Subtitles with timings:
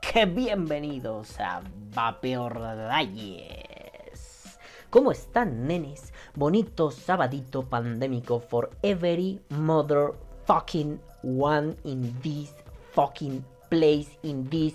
[0.00, 2.56] que bienvenidos a Vapeor
[2.88, 4.56] Reyes.
[4.88, 6.12] ¿Cómo están, nenes?
[6.36, 10.12] Bonito sabadito pandémico for every mother
[10.46, 12.54] fucking one in this
[12.94, 14.74] fucking place in this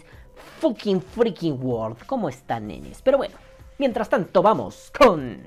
[0.60, 1.98] fucking freaking world.
[2.08, 3.02] ¿Cómo están, nenes?
[3.02, 3.38] Pero bueno,
[3.78, 5.42] mientras tanto vamos con...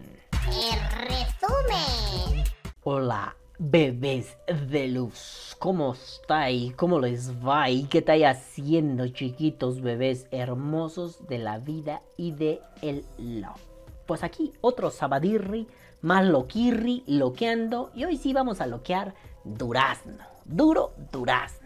[0.46, 2.44] El resumen.
[2.84, 4.36] Hola, bebés
[4.68, 5.56] de luz.
[5.58, 6.74] ¿Cómo estáis?
[6.74, 7.70] ¿Cómo les va?
[7.70, 13.60] ¿Y qué estáis haciendo, chiquitos bebés hermosos de la vida y de el love?
[14.06, 15.68] Pues aquí otro sabadirri,
[16.02, 17.90] más loquirri, loqueando.
[17.94, 20.24] Y hoy sí vamos a loquear durazno.
[20.44, 21.64] Duro durazno.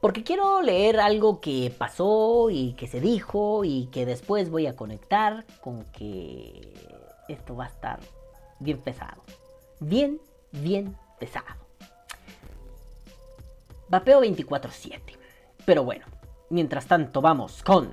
[0.00, 4.74] Porque quiero leer algo que pasó y que se dijo y que después voy a
[4.74, 6.72] conectar con que
[7.28, 8.00] esto va a estar
[8.58, 9.22] bien pesado.
[9.84, 10.20] Bien,
[10.52, 11.56] bien pesado.
[13.88, 15.00] Vapeo 24-7.
[15.66, 16.06] Pero bueno,
[16.50, 17.92] mientras tanto vamos con...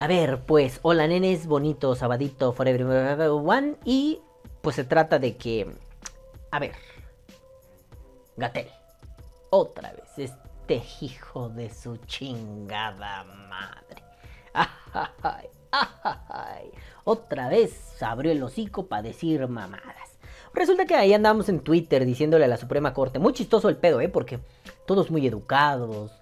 [0.00, 3.76] A ver, pues, hola nenes, bonito sabadito forever one.
[3.84, 4.22] Y
[4.62, 5.76] pues se trata de que...
[6.50, 6.74] A ver.
[8.38, 8.68] Gatel.
[9.50, 14.02] Otra vez, este hijo de su chingada madre.
[15.22, 16.70] Ay, ay,
[17.04, 20.18] Otra vez abrió el hocico para decir mamadas.
[20.54, 24.00] Resulta que ahí andamos en Twitter diciéndole a la Suprema Corte, muy chistoso el pedo,
[24.00, 24.08] ¿eh?
[24.08, 24.40] Porque
[24.86, 26.12] todos muy educados,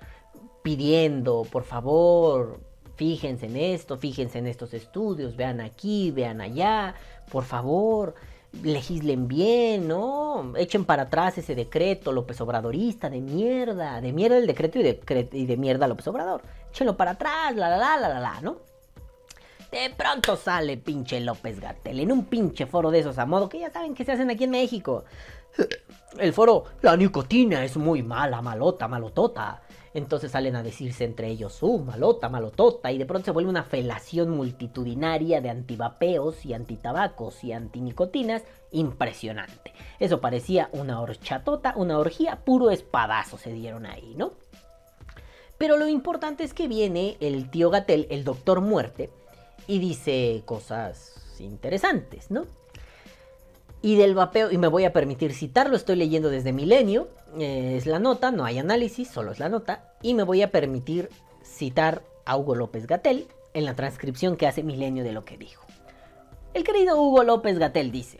[0.62, 2.60] pidiendo, por favor,
[2.96, 6.94] fíjense en esto, fíjense en estos estudios, vean aquí, vean allá,
[7.30, 8.14] por favor,
[8.62, 10.54] legislen bien, ¿no?
[10.56, 15.28] Echen para atrás ese decreto López Obradorista de mierda, de mierda el decreto y de,
[15.32, 16.42] y de mierda López Obrador.
[16.70, 18.65] Échenlo para atrás, la la la la la, ¿no?
[19.70, 23.60] De pronto sale pinche López Gatel en un pinche foro de esos a modo que
[23.60, 25.04] ya saben que se hacen aquí en México.
[26.18, 29.62] El foro, la nicotina es muy mala, malota, malotota.
[29.94, 33.64] Entonces salen a decirse entre ellos, uh, malota, malotota, y de pronto se vuelve una
[33.64, 39.72] felación multitudinaria de antivapeos y antitabacos y antinicotinas impresionante.
[39.98, 44.32] Eso parecía una horchatota, una orgía, puro espadazo se dieron ahí, ¿no?
[45.56, 49.10] Pero lo importante es que viene el tío Gatel, el doctor muerte,
[49.66, 52.46] y dice cosas interesantes, ¿no?
[53.82, 57.86] Y del vapeo, y me voy a permitir citarlo, estoy leyendo desde Milenio, eh, es
[57.86, 61.10] la nota, no hay análisis, solo es la nota, y me voy a permitir
[61.44, 65.64] citar a Hugo López Gatel en la transcripción que hace Milenio de lo que dijo.
[66.54, 68.18] El querido Hugo López Gatel dice,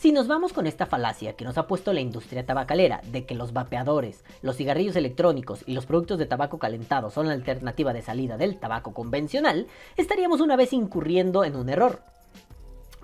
[0.00, 3.34] si nos vamos con esta falacia que nos ha puesto la industria tabacalera de que
[3.34, 8.00] los vapeadores, los cigarrillos electrónicos y los productos de tabaco calentado son la alternativa de
[8.00, 9.66] salida del tabaco convencional,
[9.98, 12.00] estaríamos una vez incurriendo en un error.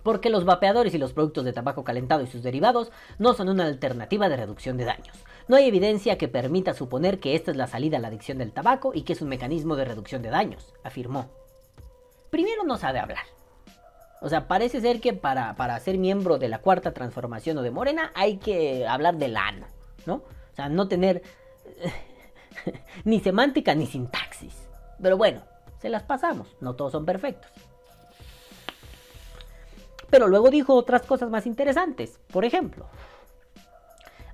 [0.05, 3.67] Porque los vapeadores y los productos de tabaco calentado y sus derivados no son una
[3.67, 5.19] alternativa de reducción de daños.
[5.49, 8.53] No hay evidencia que permita suponer que esta es la salida a la adicción del
[8.53, 11.29] tabaco y que es un mecanismo de reducción de daños, afirmó.
[12.31, 13.37] Primero no sabe hablar.
[14.27, 17.71] O sea, parece ser que para, para ser miembro de la cuarta transformación o de
[17.71, 19.69] Morena hay que hablar del ano,
[20.05, 20.15] ¿no?
[20.15, 21.23] O sea, no tener
[23.05, 24.67] ni semántica ni sintaxis.
[25.01, 25.43] Pero bueno,
[25.79, 27.53] se las pasamos, no todos son perfectos.
[30.11, 32.19] Pero luego dijo otras cosas más interesantes.
[32.33, 32.89] Por ejemplo,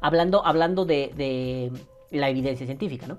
[0.00, 1.70] hablando, hablando de, de
[2.19, 3.19] la evidencia científica, ¿no?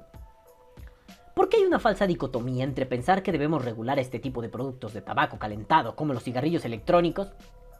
[1.33, 4.94] ¿Por qué hay una falsa dicotomía entre pensar que debemos regular este tipo de productos
[4.94, 7.29] de tabaco calentado, como los cigarrillos electrónicos?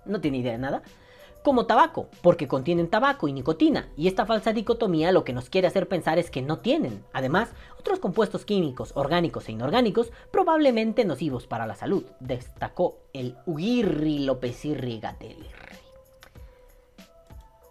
[0.06, 0.82] No tiene idea de nada.
[1.44, 5.68] Como tabaco, porque contienen tabaco y nicotina, y esta falsa dicotomía lo que nos quiere
[5.68, 11.46] hacer pensar es que no tienen, además, otros compuestos químicos, orgánicos e inorgánicos, probablemente nocivos
[11.46, 15.78] para la salud, destacó el Uguirri Lopezirri Gatelirri.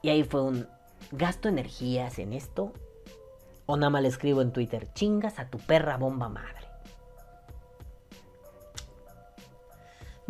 [0.03, 0.69] Y ahí fue un
[1.11, 2.73] gasto energías en esto
[3.67, 6.62] o nada más le escribo en Twitter, chingas a tu perra bomba madre.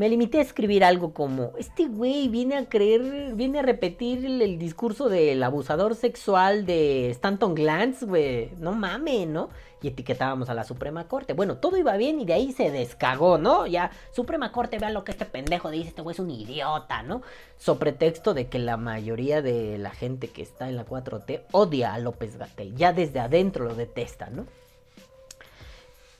[0.03, 4.59] Me limité a escribir algo como, este güey viene a creer, viene a repetir el,
[4.59, 8.51] discurso del abusador sexual de Stanton Glantz, güey.
[8.59, 9.51] No mames, ¿no?
[9.81, 11.35] Y etiquetábamos a la Suprema Corte.
[11.35, 13.69] Bueno, todo iba bien y de ahí se descagó, ¿no?
[13.69, 17.23] Ya, Suprema Corte, vean lo que este pendejo dice, este güey es un idiota, ¿no?
[17.57, 21.95] So pretexto de que la mayoría de la gente que está en la 4T odia
[21.95, 22.75] a López Gatel.
[22.75, 24.47] Ya desde adentro lo detesta, ¿no?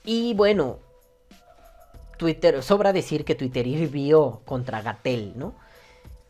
[0.05, 0.79] Y bueno,
[2.17, 5.55] Twitter, sobra decir que Twitter vivió contra Gatel, ¿no?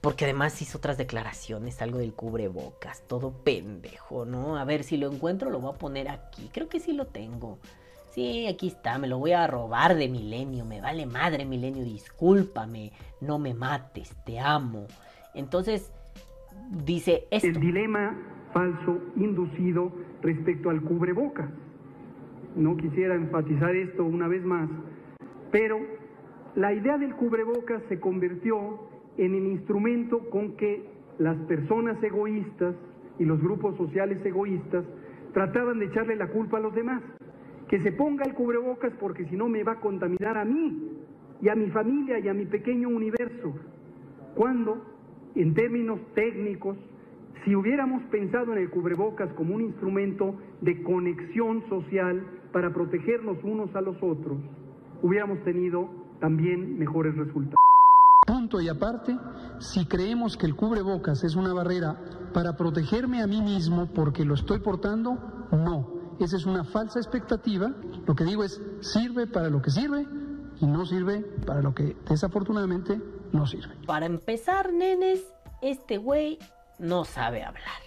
[0.01, 4.57] Porque además hizo otras declaraciones, algo del cubrebocas, todo pendejo, ¿no?
[4.57, 6.49] A ver si lo encuentro, lo voy a poner aquí.
[6.53, 7.59] Creo que sí lo tengo.
[8.09, 12.91] Sí, aquí está, me lo voy a robar de Milenio, me vale madre Milenio, discúlpame,
[13.21, 14.85] no me mates, te amo.
[15.33, 15.91] Entonces,
[16.85, 17.47] dice esto.
[17.47, 18.15] El dilema
[18.53, 19.91] falso inducido
[20.21, 21.49] respecto al cubrebocas.
[22.55, 24.69] No quisiera enfatizar esto una vez más,
[25.53, 25.79] pero
[26.55, 28.89] la idea del cubrebocas se convirtió
[29.19, 30.83] en el instrumento con que
[31.19, 32.73] las personas egoístas
[33.19, 34.83] y los grupos sociales egoístas
[35.31, 37.03] trataban de echarle la culpa a los demás.
[37.69, 40.91] Que se ponga el cubrebocas porque si no me va a contaminar a mí
[41.39, 43.53] y a mi familia y a mi pequeño universo.
[44.33, 44.83] Cuando,
[45.35, 46.77] en términos técnicos,
[47.45, 53.75] si hubiéramos pensado en el cubrebocas como un instrumento de conexión social para protegernos unos
[53.75, 54.39] a los otros,
[55.03, 55.89] hubiéramos tenido
[56.19, 57.55] también mejores resultados.
[58.25, 59.17] Punto y aparte,
[59.59, 61.99] si creemos que el cubrebocas es una barrera
[62.33, 66.15] para protegerme a mí mismo porque lo estoy portando, no.
[66.19, 67.73] Esa es una falsa expectativa.
[68.07, 70.07] Lo que digo es, sirve para lo que sirve
[70.61, 72.99] y no sirve para lo que desafortunadamente
[73.33, 73.75] no sirve.
[73.85, 75.21] Para empezar, nenes,
[75.61, 76.39] este güey
[76.79, 77.81] no sabe hablar,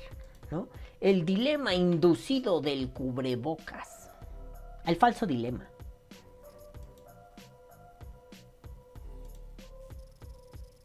[0.50, 0.68] ¿no?
[1.00, 4.10] El dilema inducido del cubrebocas.
[4.84, 5.66] El falso dilema.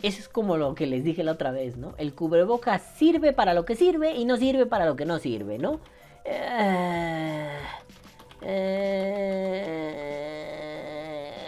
[0.02, 1.94] Eso es como lo que les dije la otra vez, ¿no?
[1.98, 5.60] El cubrebocas sirve para lo que sirve y no sirve para lo que no sirve,
[5.60, 5.80] ¿no?
[6.26, 7.50] Eh,
[8.42, 9.22] eh,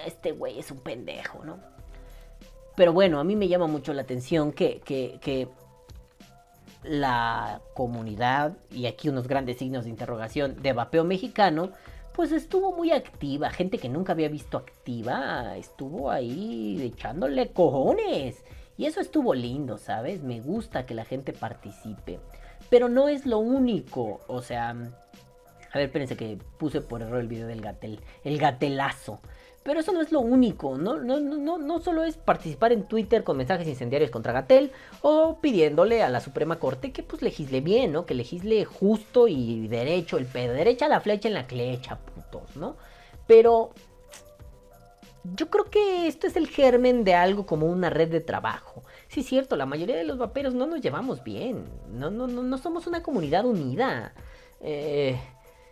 [0.06, 1.58] este güey es un pendejo, ¿no?
[2.76, 5.48] Pero bueno, a mí me llama mucho la atención que, que, que
[6.84, 11.72] la comunidad, y aquí unos grandes signos de interrogación, de vapeo mexicano,
[12.14, 13.50] pues estuvo muy activa.
[13.50, 18.44] Gente que nunca había visto activa, estuvo ahí echándole cojones.
[18.78, 20.24] Y eso estuvo lindo, ¿sabes?
[20.24, 22.20] Me gusta que la gente participe.
[22.70, 24.22] Pero no es lo único.
[24.28, 28.00] O sea, a ver, espérense que puse por error el video del gatel.
[28.24, 29.20] El gatelazo.
[29.64, 30.98] Pero eso no es lo único, ¿no?
[30.98, 34.72] No, no, no solo es participar en Twitter con mensajes incendiarios contra Gatel
[35.02, 38.06] o pidiéndole a la Suprema Corte que pues legisle bien, ¿no?
[38.06, 40.54] Que legisle justo y derecho el pedo.
[40.54, 42.76] Derecha la flecha en la clecha, putos, ¿no?
[43.26, 43.72] Pero
[45.24, 48.84] yo creo que esto es el germen de algo como una red de trabajo.
[49.08, 51.64] Sí, es cierto, la mayoría de los vaperos no nos llevamos bien.
[51.90, 54.14] No, no, no, no somos una comunidad unida.
[54.60, 55.18] Eh,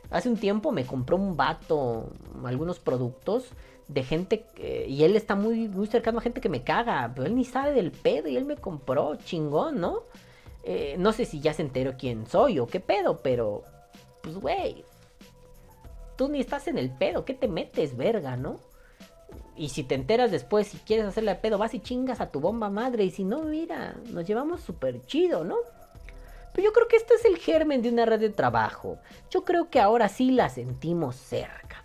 [0.09, 2.09] hace un tiempo me compró un vato
[2.45, 3.51] algunos productos
[3.91, 4.45] de gente
[4.87, 7.73] y él está muy, muy cercano a gente que me caga, pero él ni sabe
[7.73, 10.03] del pedo y él me compró, chingón, ¿no?
[10.63, 13.63] Eh, no sé si ya se enteró quién soy o qué pedo, pero
[14.21, 14.85] pues güey,
[16.15, 18.59] tú ni estás en el pedo, ¿qué te metes, verga, no?
[19.55, 22.69] Y si te enteras después, si quieres hacerle pedo, vas y chingas a tu bomba
[22.69, 23.03] madre.
[23.03, 25.57] Y si no, mira, nos llevamos súper chido, ¿no?
[26.53, 28.97] Pero yo creo que esto es el germen de una red de trabajo.
[29.29, 31.80] Yo creo que ahora sí la sentimos cerca.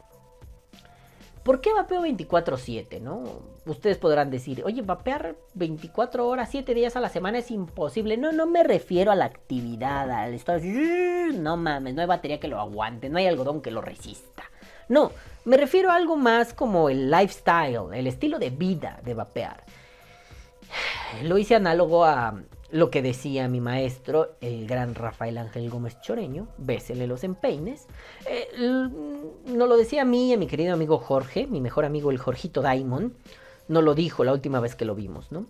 [1.46, 3.22] ¿Por qué vapeo 24/7, no?
[3.66, 8.16] Ustedes podrán decir, oye, vapear 24 horas, 7 días a la semana es imposible.
[8.16, 12.48] No, no me refiero a la actividad, al estado No mames, no hay batería que
[12.48, 14.42] lo aguante, no hay algodón que lo resista.
[14.88, 15.12] No,
[15.44, 19.62] me refiero a algo más como el lifestyle, el estilo de vida de vapear.
[21.22, 26.48] Lo hice análogo a lo que decía mi maestro, el gran Rafael Ángel Gómez Choreño,
[26.58, 27.86] bésele los empeines.
[28.28, 32.10] Eh, no lo decía a mí y a mi querido amigo Jorge, mi mejor amigo
[32.10, 33.14] el Jorgito Daimon.
[33.68, 35.46] No lo dijo la última vez que lo vimos, ¿no?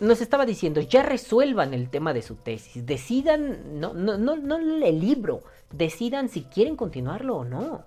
[0.00, 4.56] Nos estaba diciendo, ya resuelvan el tema de su tesis, decidan, no, no, no, no
[4.56, 7.84] el libro, decidan si quieren continuarlo o no.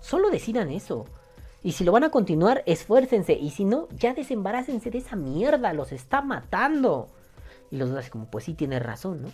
[0.00, 1.06] Solo decidan eso.
[1.62, 3.32] Y si lo van a continuar, esfuércense.
[3.32, 5.72] Y si no, ya desembarácense de esa mierda.
[5.72, 7.08] Los está matando.
[7.70, 9.28] Y los dos así como, pues sí, tiene razón, ¿no?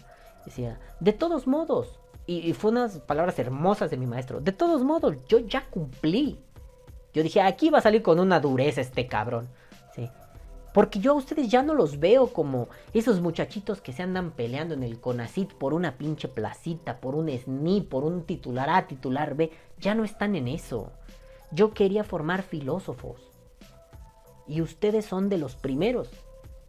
[0.45, 2.01] Decía, de todos modos.
[2.27, 4.41] Y, fue unas palabras hermosas de mi maestro.
[4.41, 6.39] De todos modos, yo ya cumplí.
[7.13, 9.49] Yo dije, aquí va a salir con una dureza este cabrón.
[9.95, 10.09] Sí.
[10.73, 14.75] Porque yo a ustedes ya no los veo como esos muchachitos que se andan peleando
[14.75, 19.35] en el CONACIT por una pinche placita, por un SNI, por un titular A, titular
[19.35, 19.51] B.
[19.79, 20.91] Ya no están en eso.
[21.53, 23.21] Yo quería formar filósofos.
[24.47, 26.09] Y ustedes son de los primeros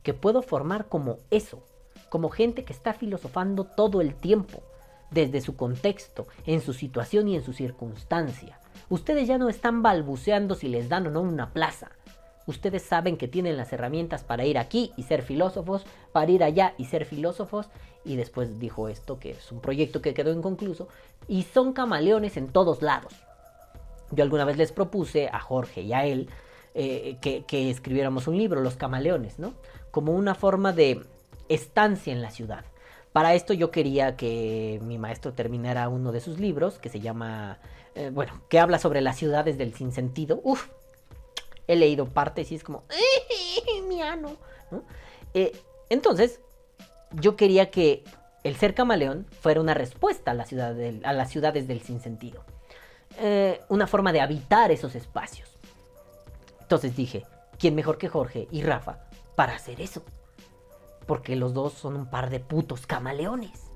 [0.04, 1.64] que puedo formar como eso.
[2.10, 4.62] Como gente que está filosofando todo el tiempo.
[5.10, 8.60] Desde su contexto, en su situación y en su circunstancia.
[8.90, 11.92] Ustedes ya no están balbuceando si les dan o no una plaza
[12.46, 16.74] Ustedes saben que tienen las herramientas para ir aquí y ser filósofos, para ir allá
[16.78, 17.68] y ser filósofos.
[18.04, 20.90] Y después dijo esto, que es un proyecto que quedó inconcluso.
[21.28, 23.14] Y son camaleones en todos lados.
[24.16, 26.30] Yo alguna vez les propuse a Jorge y a él
[26.76, 29.54] eh, que, escribiéramos un libro, Los Camaleones, ¿no?
[29.92, 31.02] Como una forma de
[31.50, 32.66] estancia en la ciudad.
[33.12, 37.60] Para esto yo quería que mi maestro terminara uno de sus libros, que se llama,
[37.96, 40.42] eh, bueno, que habla sobre las ciudades del sinsentido.
[40.44, 40.68] Uf,
[41.68, 42.84] he leído partes y es como,
[43.88, 44.36] mi ano!
[45.36, 45.52] Eh,
[45.90, 46.40] entonces,
[47.12, 48.04] yo quería que
[48.44, 52.44] el ser camaleón fuera una respuesta a, la ciudad del- a las ciudades del sinsentido.
[53.20, 55.58] Eh, una forma de habitar esos espacios.
[56.62, 57.26] Entonces dije,
[57.60, 59.00] ¿quién mejor que Jorge y Rafa
[59.36, 60.04] para hacer eso?
[61.06, 63.72] Porque los dos son un par de putos camaleones.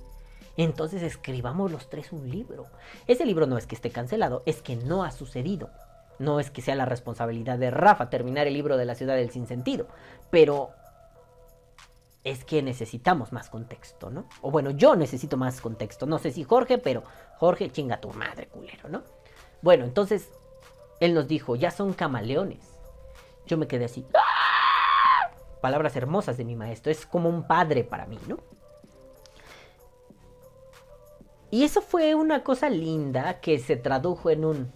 [0.56, 2.65] Entonces escribamos los tres un libro.
[3.06, 5.70] Ese libro no es que esté cancelado, es que no ha sucedido.
[6.17, 9.29] No es que sea la responsabilidad de Rafa terminar el libro de la ciudad del
[9.29, 9.88] sinsentido.
[10.32, 10.72] Pero
[12.24, 14.27] es que necesitamos más contexto, ¿no?
[14.41, 16.08] O bueno, yo necesito más contexto.
[16.08, 17.03] No sé si Jorge, pero
[17.38, 19.03] Jorge, chinga tu madre, culero, ¿no?
[19.62, 20.30] Bueno, entonces
[21.00, 22.78] él nos dijo, ya son camaleones.
[23.46, 24.06] Yo me quedé así.
[24.14, 25.32] ¡ah!
[25.62, 26.92] Palabras hermosas de mi maestro.
[26.92, 28.38] Es como un padre para mí, ¿no?
[31.50, 34.72] Y eso fue una cosa linda que se tradujo en un...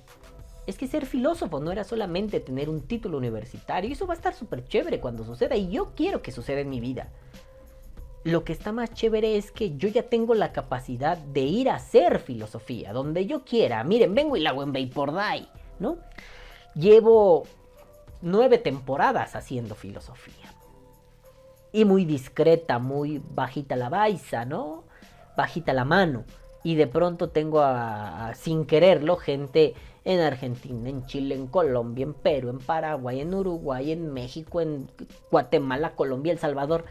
[0.68, 3.92] Es que ser filósofo no era solamente tener un título universitario.
[3.92, 5.56] Eso va a estar súper chévere cuando suceda.
[5.56, 7.10] Y yo quiero que suceda en mi vida.
[8.24, 11.76] Lo que está más chévere es que yo ya tengo la capacidad de ir a
[11.76, 13.84] hacer filosofía, donde yo quiera.
[13.84, 15.48] Miren, vengo y la hago en Vapor Day,
[15.80, 15.98] ¿no?
[16.76, 17.44] Llevo
[18.22, 20.54] nueve temporadas haciendo filosofía.
[21.72, 24.84] Y muy discreta, muy bajita la baisa, ¿no?
[25.36, 26.24] Bajita la mano.
[26.64, 29.74] Y de pronto tengo a, sin quererlo gente
[30.04, 34.88] en Argentina, en Chile, en Colombia, en Perú, en Paraguay, en Uruguay, en México, en
[35.32, 36.86] Guatemala, Colombia, El Salvador,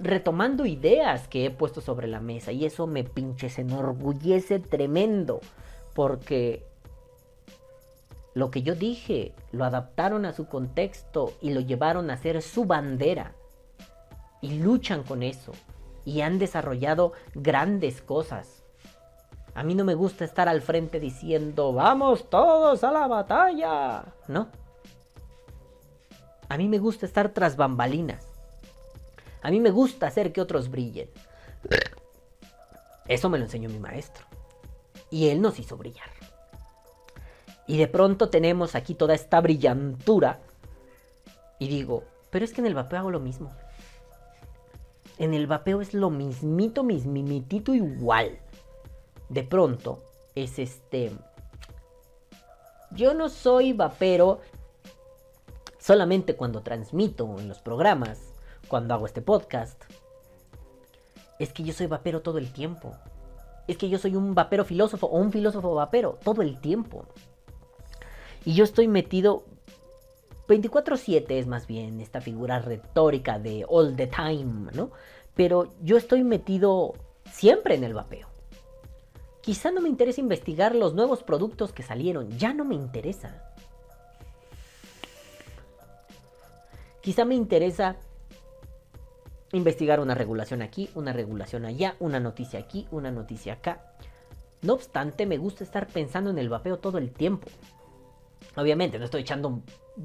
[0.00, 2.52] retomando ideas que he puesto sobre la mesa.
[2.52, 5.40] Y eso me pinches enorgullece tremendo.
[5.94, 6.66] Porque
[8.34, 12.64] lo que yo dije lo adaptaron a su contexto y lo llevaron a ser su
[12.64, 13.34] bandera.
[14.40, 15.52] Y luchan con eso.
[16.04, 18.64] Y han desarrollado grandes cosas.
[19.54, 24.04] A mí no me gusta estar al frente diciendo, vamos todos a la batalla.
[24.28, 24.48] No.
[26.48, 28.27] A mí me gusta estar tras bambalinas.
[29.42, 31.08] A mí me gusta hacer que otros brillen.
[33.06, 34.26] Eso me lo enseñó mi maestro.
[35.10, 36.08] Y él nos hizo brillar.
[37.66, 40.40] Y de pronto tenemos aquí toda esta brillantura.
[41.58, 43.50] Y digo, pero es que en el vapeo hago lo mismo.
[45.18, 48.38] En el vapeo es lo mismito, mismimitito igual.
[49.28, 50.04] De pronto
[50.34, 51.12] es este...
[52.92, 54.40] Yo no soy vapero
[55.78, 58.27] solamente cuando transmito en los programas,
[58.68, 59.82] cuando hago este podcast.
[61.38, 62.94] Es que yo soy vapero todo el tiempo.
[63.66, 67.06] Es que yo soy un vapero filósofo o un filósofo vapero todo el tiempo.
[68.44, 69.44] Y yo estoy metido
[70.48, 74.90] 24/7 es más bien esta figura retórica de all the time, ¿no?
[75.34, 76.94] Pero yo estoy metido
[77.30, 78.28] siempre en el vapeo.
[79.42, 83.44] Quizá no me interesa investigar los nuevos productos que salieron, ya no me interesa.
[87.02, 87.96] Quizá me interesa
[89.52, 93.94] investigar una regulación aquí, una regulación allá, una noticia aquí, una noticia acá.
[94.62, 97.48] No obstante, me gusta estar pensando en el vapeo todo el tiempo.
[98.56, 99.64] Obviamente, no estoy echando un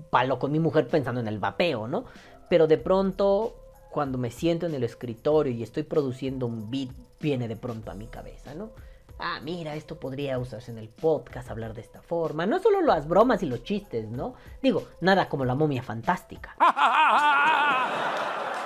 [0.10, 2.06] palo con mi mujer pensando en el vapeo, ¿no?
[2.50, 3.56] Pero de pronto,
[3.90, 7.96] cuando me siento en el escritorio y estoy produciendo un beat, viene de pronto a
[7.96, 8.72] mi cabeza, ¿no?
[9.20, 12.46] Ah, mira, esto podría usarse en el podcast, hablar de esta forma.
[12.46, 14.34] No solo las bromas y los chistes, ¿no?
[14.62, 16.56] Digo, nada como la momia fantástica.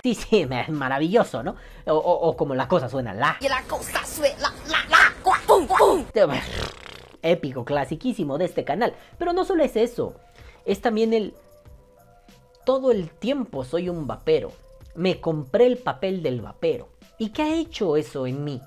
[0.07, 1.55] Sí, sí, es maravilloso, ¿no?
[1.85, 3.35] O, o, o, como la cosa suena, la.
[3.41, 6.05] Y la cosa suena, la, la, pum.
[7.21, 8.93] Épico, clasiquísimo de este canal.
[9.17, 10.13] Pero no solo es eso.
[10.63, 11.33] Es también el...
[12.65, 14.53] Todo el tiempo soy un vapero.
[14.95, 16.87] Me compré el papel del vapero.
[17.17, 18.61] ¿Y qué ha hecho eso en mí?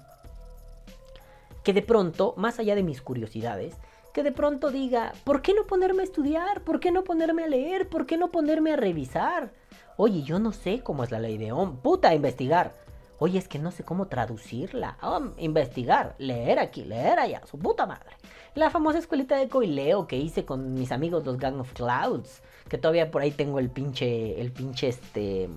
[1.63, 3.77] Que de pronto, más allá de mis curiosidades,
[4.13, 6.61] que de pronto diga, ¿por qué no ponerme a estudiar?
[6.65, 7.89] ¿Por qué no ponerme a leer?
[7.89, 9.53] ¿Por qué no ponerme a revisar?
[10.03, 11.77] Oye, yo no sé cómo es la ley de Ohm.
[11.77, 12.73] Puta, investigar.
[13.19, 14.97] Oye, es que no sé cómo traducirla.
[15.03, 18.17] Oh, investigar, leer aquí, leer allá, su puta madre.
[18.55, 22.41] La famosa escuelita de coileo que hice con mis amigos los Gang of Clouds.
[22.67, 25.51] Que todavía por ahí tengo el pinche, el pinche este...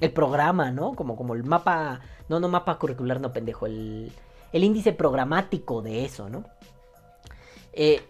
[0.00, 0.96] El programa, ¿no?
[0.96, 2.00] Como, como el mapa...
[2.28, 3.66] No, no mapa curricular, no pendejo.
[3.66, 4.10] El,
[4.52, 6.42] el índice programático de eso, ¿no?
[7.72, 8.02] Eh,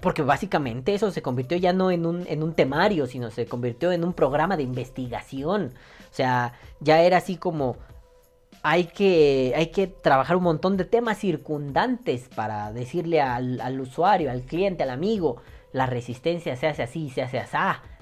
[0.00, 3.92] porque básicamente eso se convirtió ya no en un, en un temario, sino se convirtió
[3.92, 5.72] en un programa de investigación.
[6.10, 7.76] O sea, ya era así como
[8.62, 14.30] hay que, hay que trabajar un montón de temas circundantes para decirle al, al, usuario,
[14.30, 15.36] al cliente, al amigo,
[15.72, 17.56] la resistencia se hace así, se hace así.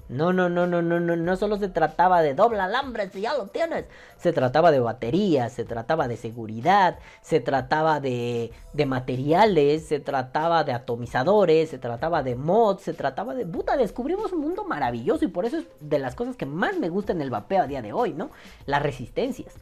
[0.08, 3.34] No, no, no, no, no, no, no solo se trataba de doble alambre, si ya
[3.34, 3.86] lo tienes.
[4.18, 10.62] Se trataba de baterías, se trataba de seguridad, se trataba de, de materiales, se trataba
[10.64, 13.46] de atomizadores, se trataba de mods, se trataba de...
[13.46, 16.90] Puta, descubrimos un mundo maravilloso y por eso es de las cosas que más me
[16.90, 18.30] gusta en el vapeo a día de hoy, ¿no?
[18.66, 19.54] Las resistencias.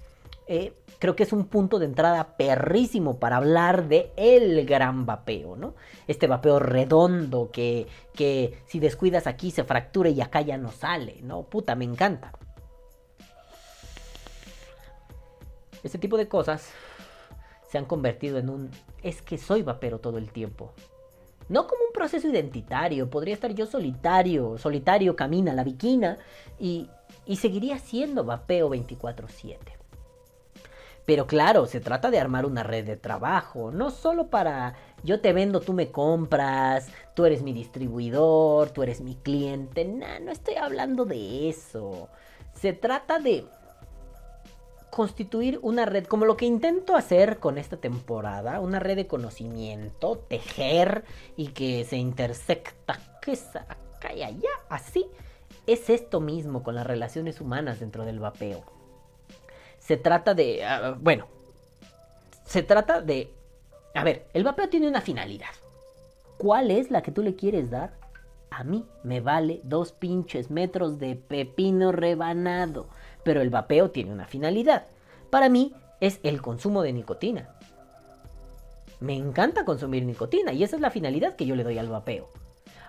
[0.55, 5.57] Eh, creo que es un punto de entrada perrísimo para hablar de el gran vapeo,
[5.57, 5.75] ¿no?
[6.07, 11.21] Este vapeo redondo que, que si descuidas aquí se fractura y acá ya no sale,
[11.23, 11.45] ¿no?
[11.45, 12.33] Puta, me encanta.
[15.83, 16.71] Este tipo de cosas
[17.71, 18.71] se han convertido en un
[19.03, 20.75] es que soy vapero todo el tiempo.
[21.49, 26.19] No como un proceso identitario, podría estar yo solitario, solitario camina la viquina
[26.59, 26.91] y,
[27.25, 29.82] y seguiría siendo vapeo 24/7.
[31.13, 35.35] Pero claro, se trata de armar una red de trabajo, no solo para yo te
[35.35, 40.55] vendo, tú me compras, tú eres mi distribuidor, tú eres mi cliente, no, no estoy
[40.55, 42.09] hablando de eso.
[42.55, 43.45] Se trata de
[44.89, 50.17] constituir una red, como lo que intento hacer con esta temporada, una red de conocimiento,
[50.17, 51.05] tejer
[51.37, 55.05] y que se intersecta que acá y allá, así.
[55.67, 58.82] Es esto mismo con las relaciones humanas dentro del vapeo.
[59.83, 61.27] Se trata de, uh, bueno,
[62.45, 63.33] se trata de,
[63.95, 65.51] a ver, el vapeo tiene una finalidad.
[66.39, 67.93] ¿Cuál es la que tú le quieres dar?
[68.51, 72.89] A mí me vale dos pinches metros de pepino rebanado
[73.23, 74.87] pero el vapeo tiene una finalidad.
[75.31, 77.55] Para mí es el consumo de nicotina.
[79.01, 82.31] Me encanta consumir nicotina y esa es la finalidad que yo le doy al vapeo.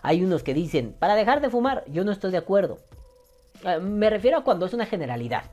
[0.02, 2.78] Hay unos que dicen, para dejar de fumar, yo no estoy de acuerdo.
[3.64, 5.44] Eh, me refiero a cuando es una generalidad.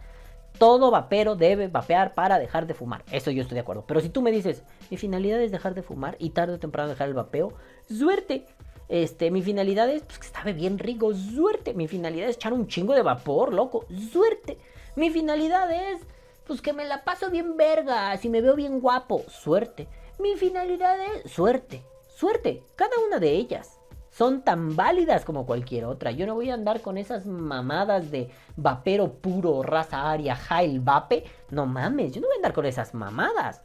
[0.61, 3.03] Todo vapero debe vapear para dejar de fumar.
[3.11, 3.87] Eso yo estoy de acuerdo.
[3.87, 6.91] Pero si tú me dices, mi finalidad es dejar de fumar y tarde o temprano
[6.91, 7.55] dejar el vapeo,
[7.89, 8.45] suerte.
[8.91, 11.73] Este, mi finalidad es pues, que está bien rico, suerte.
[11.73, 14.59] Mi finalidad es echar un chingo de vapor, loco, suerte.
[14.97, 16.03] Mi finalidad es,
[16.47, 19.89] pues que me la paso bien verga, si me veo bien guapo, suerte.
[20.19, 23.80] Mi finalidad es suerte, suerte, cada una de ellas.
[24.21, 26.11] Son tan válidas como cualquier otra.
[26.11, 31.25] Yo no voy a andar con esas mamadas de vapero puro, raza aria, jail, vape.
[31.49, 33.63] No mames, yo no voy a andar con esas mamadas.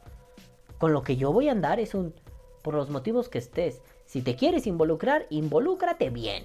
[0.78, 2.14] Con lo que yo voy a andar es un...
[2.62, 3.82] Por los motivos que estés.
[4.06, 6.44] Si te quieres involucrar, involúcrate bien.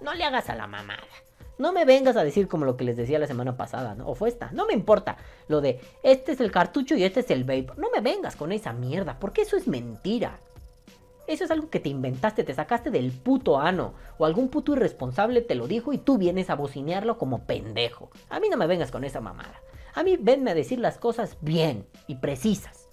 [0.00, 1.06] No le hagas a la mamada.
[1.58, 4.08] No me vengas a decir como lo que les decía la semana pasada, ¿no?
[4.08, 4.50] O fue esta.
[4.50, 5.16] No me importa.
[5.46, 7.70] Lo de este es el cartucho y este es el vape.
[7.76, 10.40] No me vengas con esa mierda, porque eso es mentira.
[11.28, 13.92] Eso es algo que te inventaste, te sacaste del puto ano.
[14.18, 18.10] O algún puto irresponsable te lo dijo y tú vienes a bocinearlo como pendejo.
[18.30, 19.62] A mí no me vengas con esa mamada.
[19.94, 22.88] A mí venme a decir las cosas bien y precisas.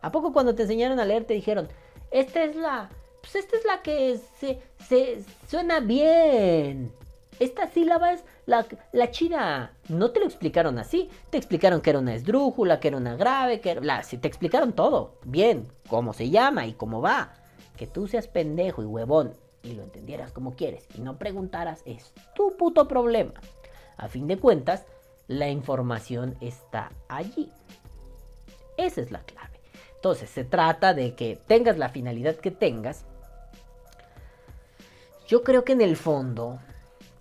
[0.00, 1.68] ¿A poco cuando te enseñaron a leer te dijeron,
[2.10, 2.88] esta es la...
[3.20, 6.92] Pues esta es la que se, se suena bien
[7.42, 9.72] esta sílaba es la, la china.
[9.88, 11.10] No te lo explicaron así.
[11.30, 13.80] Te explicaron que era una esdrújula, que era una grave, que era...
[13.80, 15.18] La, te explicaron todo.
[15.24, 17.34] Bien, cómo se llama y cómo va.
[17.76, 22.12] Que tú seas pendejo y huevón y lo entendieras como quieres y no preguntaras es
[22.34, 23.34] tu puto problema.
[23.96, 24.84] A fin de cuentas,
[25.28, 27.50] la información está allí.
[28.76, 29.60] Esa es la clave.
[29.94, 33.04] Entonces, se trata de que tengas la finalidad que tengas.
[35.28, 36.58] Yo creo que en el fondo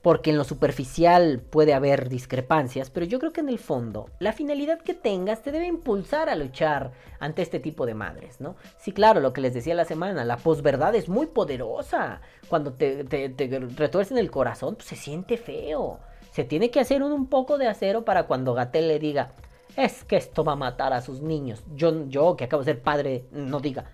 [0.02, 4.34] porque en lo superficial puede haber discrepancias, pero yo creo que en el fondo la
[4.34, 8.56] finalidad que tengas te debe impulsar a luchar ante este tipo de madres, ¿no?
[8.78, 12.22] Sí, claro, lo que les decía la semana, la posverdad es muy poderosa.
[12.50, 16.00] Cuando te, te, te retuercen el corazón, pues se siente feo.
[16.32, 19.34] Se tiene que hacer un, un poco de acero para cuando Gatel le diga,
[19.76, 21.64] es que esto va a matar a sus niños.
[21.76, 23.92] Yo, yo que acabo de ser padre, no diga,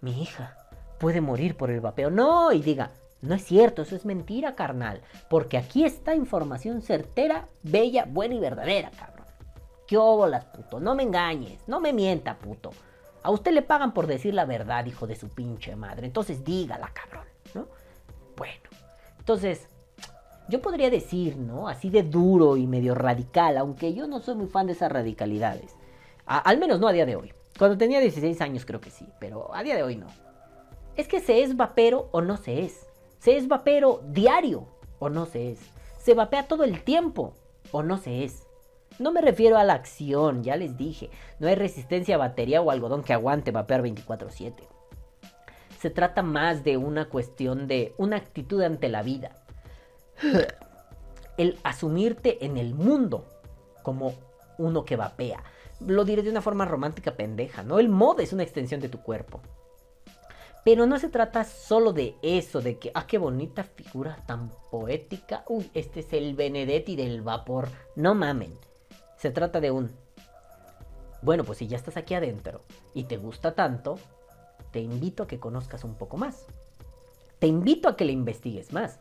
[0.00, 0.56] mi hija
[0.98, 2.10] puede morir por el vapeo.
[2.10, 5.00] No, y diga, no es cierto, eso es mentira, carnal.
[5.28, 9.26] Porque aquí está información certera, bella, buena y verdadera, cabrón.
[9.86, 10.80] ¿Qué óbolas, puto?
[10.80, 12.70] No me engañes, no me mienta, puto.
[13.22, 16.06] A usted le pagan por decir la verdad, hijo de su pinche madre.
[16.06, 17.24] Entonces dígala, cabrón,
[17.54, 17.68] ¿no?
[18.36, 18.68] Bueno,
[19.18, 19.68] entonces,
[20.48, 21.68] yo podría decir, ¿no?
[21.68, 25.74] Así de duro y medio radical, aunque yo no soy muy fan de esas radicalidades.
[26.26, 27.32] al menos no a día de hoy.
[27.58, 30.06] Cuando tenía 16 años creo que sí, pero a día de hoy no.
[30.96, 32.85] Es que se es vapero o no se es.
[33.26, 34.68] ¿Se es vapero diario
[35.00, 35.58] o no se es?
[35.98, 37.34] ¿Se vapea todo el tiempo
[37.72, 38.46] o no se es?
[39.00, 41.10] No me refiero a la acción, ya les dije.
[41.40, 44.68] No hay resistencia a batería o algodón que aguante vapear 24/7.
[45.76, 49.34] Se trata más de una cuestión de una actitud ante la vida.
[51.36, 53.26] El asumirte en el mundo
[53.82, 54.12] como
[54.56, 55.42] uno que vapea.
[55.80, 57.80] Lo diré de una forma romántica pendeja, ¿no?
[57.80, 59.40] El mod es una extensión de tu cuerpo.
[60.66, 65.44] Pero no se trata solo de eso, de que, ah, qué bonita figura tan poética.
[65.48, 67.68] Uy, este es el Benedetti del vapor.
[67.94, 68.58] No mamen.
[69.16, 69.92] Se trata de un...
[71.22, 72.62] Bueno, pues si ya estás aquí adentro
[72.94, 74.00] y te gusta tanto,
[74.72, 76.46] te invito a que conozcas un poco más.
[77.38, 78.98] Te invito a que le investigues más.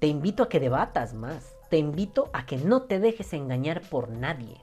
[0.00, 1.54] Te invito a que debatas más.
[1.70, 4.60] Te invito a que no te dejes engañar por nadie.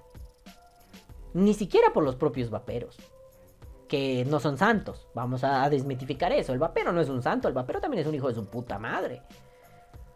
[1.33, 2.97] Ni siquiera por los propios vaperos.
[3.91, 5.09] Que no son santos.
[5.13, 6.53] Vamos a desmitificar eso.
[6.53, 7.49] El vapero no es un santo.
[7.49, 9.21] El vapero también es un hijo de su puta madre.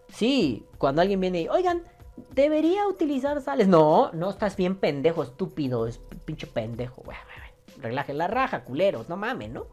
[0.08, 1.84] Sí, cuando alguien viene y, oigan,
[2.32, 3.68] debería utilizar sales.
[3.68, 7.04] No, no estás bien pendejo, estúpido, es pinche pendejo.
[7.82, 9.68] Relajen la raja, culeros, no mames, ¿no?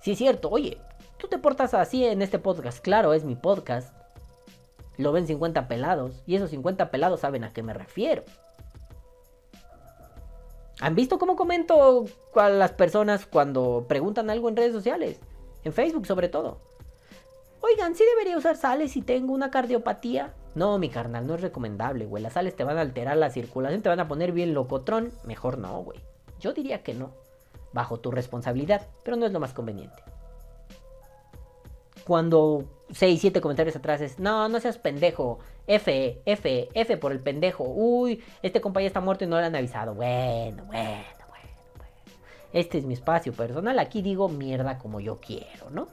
[0.00, 0.78] Sí es cierto, oye,
[1.18, 2.78] tú te portas así en este podcast.
[2.78, 3.94] Claro, es mi podcast.
[4.96, 6.22] Lo ven 50 pelados.
[6.26, 8.24] Y esos 50 pelados saben a qué me refiero.
[10.80, 12.04] ¿Han visto cómo comento
[12.36, 15.18] a las personas cuando preguntan algo en redes sociales?
[15.64, 16.60] En Facebook sobre todo.
[17.60, 20.34] Oigan, ¿sí debería usar sales si tengo una cardiopatía?
[20.54, 22.22] No, mi carnal, no es recomendable, güey.
[22.22, 25.12] Las sales te van a alterar la circulación, te van a poner bien locotrón.
[25.24, 25.98] Mejor no, güey.
[26.38, 27.10] Yo diría que no.
[27.72, 30.02] Bajo tu responsabilidad, pero no es lo más conveniente.
[32.08, 35.40] Cuando 6, 7 comentarios atrás es, no, no seas pendejo.
[35.66, 37.64] F, F, F por el pendejo.
[37.64, 39.94] Uy, este compañero está muerto y no le han avisado.
[39.94, 41.92] Bueno, bueno, bueno, bueno.
[42.54, 43.78] Este es mi espacio personal.
[43.78, 45.88] Aquí digo mierda como yo quiero, ¿no?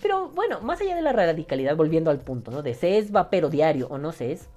[0.00, 2.62] Pero bueno, más allá de la radicalidad, volviendo al punto, ¿no?
[2.62, 4.48] De se es vapero diario o no se es.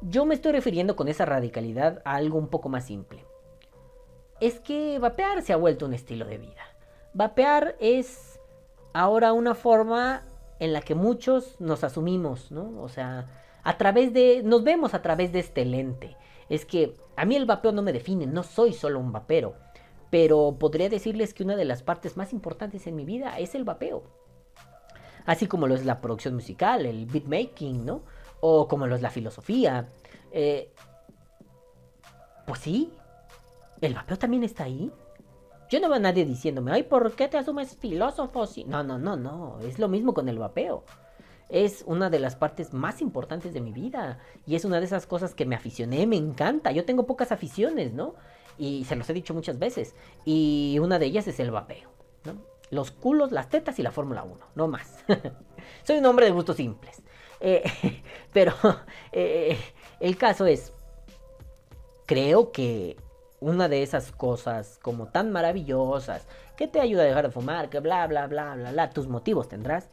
[0.00, 3.22] Yo me estoy refiriendo con esa radicalidad a algo un poco más simple.
[4.40, 6.62] Es que vapear se ha vuelto un estilo de vida.
[7.12, 8.31] Vapear es
[8.92, 10.22] ahora una forma
[10.58, 12.80] en la que muchos nos asumimos, ¿no?
[12.80, 13.26] O sea,
[13.62, 14.42] a través de.
[14.44, 16.16] nos vemos a través de este lente.
[16.48, 19.54] Es que a mí el vapeo no me define, no soy solo un vapero
[20.12, 23.64] pero podría decirles que una de las partes más importantes en mi vida es el
[23.64, 24.02] vapeo.
[25.24, 28.02] Así como lo es la producción musical, el beatmaking, ¿no?
[28.40, 29.88] O como lo es la filosofía.
[30.30, 30.70] Eh,
[32.46, 32.92] pues sí,
[33.80, 34.92] el vapeo también está ahí.
[35.72, 38.44] Yo no veo a nadie diciéndome, ay, ¿por qué te asumes filósofo?
[38.66, 40.84] No, no, no, no, es lo mismo con el vapeo.
[41.48, 44.18] Es una de las partes más importantes de mi vida.
[44.46, 46.72] Y es una de esas cosas que me aficioné, me encanta.
[46.72, 48.16] Yo tengo pocas aficiones, ¿no?
[48.58, 49.94] Y se los he dicho muchas veces.
[50.26, 51.88] Y una de ellas es el vapeo.
[52.68, 54.48] Los culos, las tetas y la Fórmula 1.
[54.54, 55.02] No más.
[55.84, 57.02] Soy un hombre de gustos simples.
[57.40, 57.62] Eh,
[58.34, 58.52] pero
[59.12, 59.56] eh,
[60.00, 60.74] el caso es,
[62.04, 62.98] creo que
[63.42, 66.26] una de esas cosas como tan maravillosas,
[66.56, 69.48] que te ayuda a dejar de fumar, que bla, bla, bla, bla, bla, tus motivos
[69.48, 69.88] tendrás,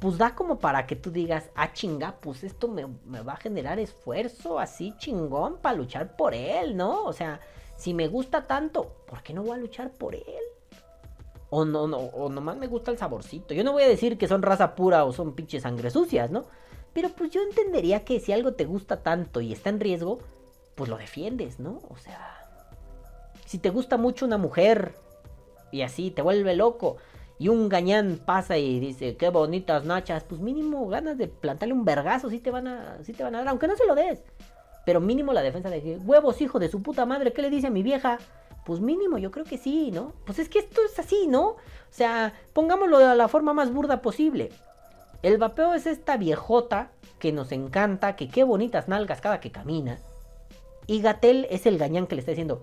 [0.00, 2.84] pues da como para que tú digas, ah, chinga, pues esto me,
[3.22, 7.04] va a generar esfuerzo así chingón para luchar por él, ¿no?
[7.04, 7.40] O sea,
[7.76, 10.44] si me gusta tanto, ¿por qué no voy a luchar por él?
[11.48, 13.54] O no, no, o nomás me gusta el saborcito.
[13.54, 16.44] Yo no voy a decir que son raza pura o son pinches sangre sucias, ¿no?
[16.92, 20.18] Pero pues yo entendería que si algo te gusta tanto y está en riesgo,
[20.74, 21.80] pues lo defiendes, ¿no?
[21.88, 22.43] O sea,
[23.44, 24.94] si te gusta mucho una mujer
[25.70, 26.96] y así te vuelve loco
[27.38, 31.84] y un gañán pasa y dice, qué bonitas nachas, pues mínimo ganas de plantarle un
[31.84, 34.22] vergazo, sí te van a, sí te van a dar, aunque no se lo des.
[34.84, 37.68] Pero mínimo la defensa de que, huevos, hijo de su puta madre, ¿qué le dice
[37.68, 38.18] a mi vieja?
[38.64, 40.12] Pues mínimo, yo creo que sí, ¿no?
[40.26, 41.48] Pues es que esto es así, ¿no?
[41.48, 41.58] O
[41.90, 44.50] sea, pongámoslo de la forma más burda posible.
[45.22, 49.98] El vapeo es esta viejota que nos encanta, que qué bonitas nalgas cada que camina.
[50.86, 52.62] Y Gatel es el gañán que le está diciendo,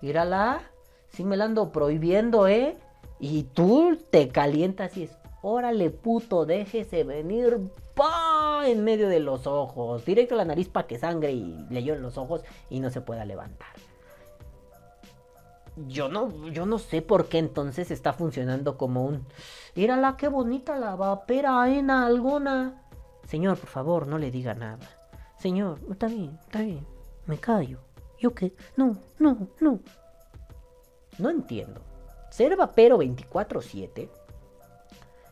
[0.00, 0.62] mírala,
[1.10, 2.76] si me la ando prohibiendo, ¿eh?
[3.20, 7.58] Y tú te calientas y es, órale puto, déjese venir,
[7.94, 8.38] ¡pah!
[8.66, 12.02] en medio de los ojos, directo a la nariz para que sangre y le en
[12.02, 13.68] los ojos y no se pueda levantar.
[15.86, 19.24] Yo no, yo no sé por qué entonces está funcionando como un...
[19.76, 22.82] Mírala, qué bonita la vapera en alguna.
[23.24, 24.84] Señor, por favor, no le diga nada.
[25.38, 26.84] Señor, está bien, está bien.
[27.26, 27.78] Me callo.
[28.18, 28.52] ¿Yo qué?
[28.76, 29.80] No, no, no.
[31.18, 31.80] No entiendo.
[32.30, 34.08] Ser vapero 24-7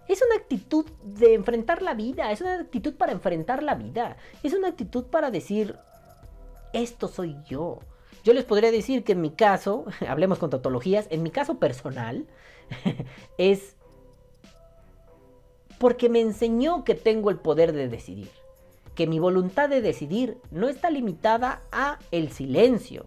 [0.08, 4.54] es una actitud de enfrentar la vida, es una actitud para enfrentar la vida, es
[4.54, 5.76] una actitud para decir,
[6.72, 7.80] esto soy yo.
[8.22, 12.26] Yo les podría decir que en mi caso, hablemos con tautologías, en mi caso personal,
[13.38, 13.76] es
[15.78, 18.30] porque me enseñó que tengo el poder de decidir,
[18.96, 23.04] que mi voluntad de decidir no está limitada a el silencio,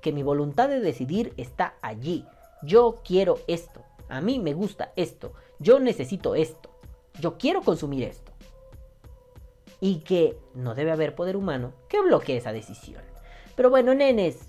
[0.00, 2.24] que mi voluntad de decidir está allí.
[2.62, 6.70] Yo quiero esto, a mí me gusta esto, yo necesito esto,
[7.20, 8.32] yo quiero consumir esto.
[9.80, 13.02] Y que no debe haber poder humano que bloquee esa decisión.
[13.56, 14.48] Pero bueno, nenes,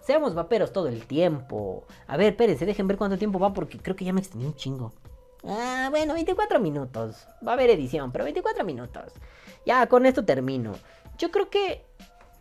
[0.00, 1.84] seamos vaperos todo el tiempo.
[2.06, 4.54] A ver, espérense, dejen ver cuánto tiempo va porque creo que ya me extendí un
[4.54, 4.92] chingo.
[5.44, 7.26] Ah, bueno, 24 minutos.
[7.46, 9.12] Va a haber edición, pero 24 minutos.
[9.64, 10.72] Ya, con esto termino.
[11.18, 11.84] Yo creo que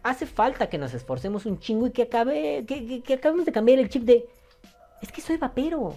[0.03, 3.89] hace falta que nos esforcemos un chingo y que acabe, que, acabemos de cambiar el
[3.89, 4.27] chip de...
[5.01, 5.95] Es que soy vapero.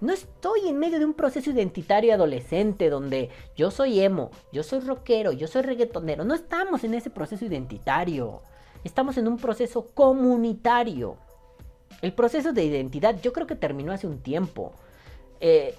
[0.00, 4.80] No estoy en medio de un proceso identitario adolescente donde yo soy emo, yo soy
[4.80, 6.24] rockero, yo soy reggaetonero.
[6.24, 8.42] No estamos en ese proceso identitario.
[8.82, 11.16] Estamos en un proceso comunitario.
[12.02, 14.72] El proceso de identidad yo creo que terminó hace un tiempo.
[15.40, 15.74] Eh,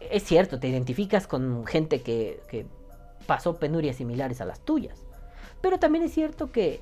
[0.00, 2.66] es cierto, te identificas con gente que, que
[3.26, 4.98] pasó penurias similares a las tuyas.
[5.60, 6.80] Pero también es cierto que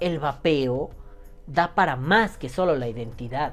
[0.00, 0.90] el vapeo
[1.46, 3.52] da para más que solo la identidad.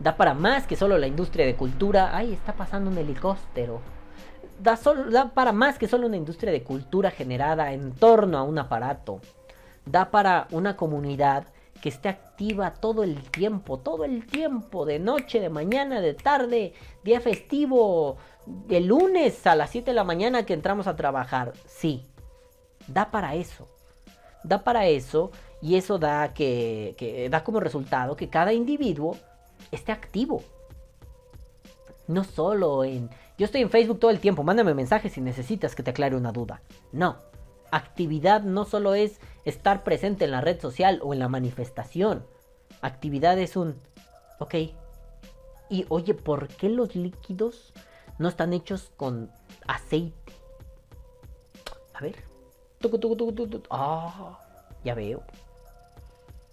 [0.00, 2.16] Da para más que solo la industria de cultura.
[2.16, 3.80] Ay, está pasando un helicóptero.
[4.60, 4.78] Da,
[5.10, 9.20] da para más que solo una industria de cultura generada en torno a un aparato.
[9.86, 11.46] Da para una comunidad
[11.80, 16.74] que esté activa todo el tiempo, todo el tiempo, de noche, de mañana, de tarde,
[17.04, 21.52] día festivo, de lunes a las 7 de la mañana que entramos a trabajar.
[21.66, 22.06] Sí,
[22.86, 23.68] da para eso.
[24.44, 29.16] Da para eso y eso da que, da como resultado que cada individuo
[29.70, 30.42] esté activo.
[32.06, 35.84] No solo en yo estoy en Facebook todo el tiempo, mándame mensajes si necesitas que
[35.84, 36.60] te aclare una duda.
[36.90, 37.27] No.
[37.70, 42.26] Actividad no solo es estar presente en la red social o en la manifestación.
[42.80, 43.80] Actividad es un
[44.38, 44.54] ok.
[45.68, 47.72] Y oye, ¿por qué los líquidos
[48.18, 49.30] no están hechos con
[49.66, 50.32] aceite?
[51.94, 52.24] A ver.
[53.70, 54.38] Ah,
[54.84, 55.22] ya veo.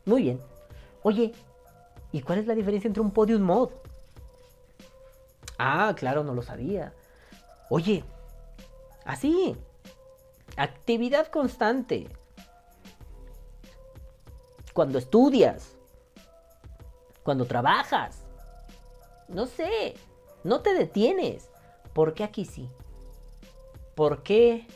[0.05, 0.41] Muy bien.
[1.03, 1.33] Oye,
[2.11, 3.69] ¿y cuál es la diferencia entre un podium mod?
[5.57, 6.93] Ah, claro, no lo sabía.
[7.69, 8.03] Oye,
[9.05, 9.55] así.
[10.57, 12.07] Actividad constante.
[14.73, 15.75] Cuando estudias.
[17.23, 18.23] Cuando trabajas.
[19.27, 19.95] No sé.
[20.43, 21.49] No te detienes.
[21.93, 22.69] ¿Por qué aquí sí?
[23.95, 24.67] ¿Por qué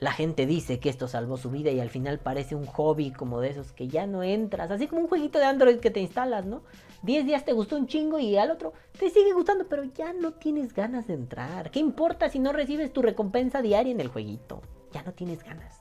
[0.00, 3.40] la gente dice que esto salvó su vida y al final parece un hobby como
[3.40, 4.70] de esos que ya no entras.
[4.70, 6.62] Así como un jueguito de Android que te instalas, ¿no?
[7.02, 10.32] 10 días te gustó un chingo y al otro te sigue gustando, pero ya no
[10.32, 11.70] tienes ganas de entrar.
[11.70, 14.60] ¿Qué importa si no recibes tu recompensa diaria en el jueguito?
[14.92, 15.80] Ya no tienes ganas.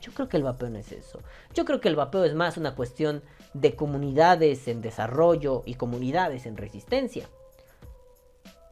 [0.00, 1.20] Yo creo que el vapeo no es eso.
[1.54, 6.46] Yo creo que el vapeo es más una cuestión de comunidades en desarrollo y comunidades
[6.46, 7.28] en resistencia.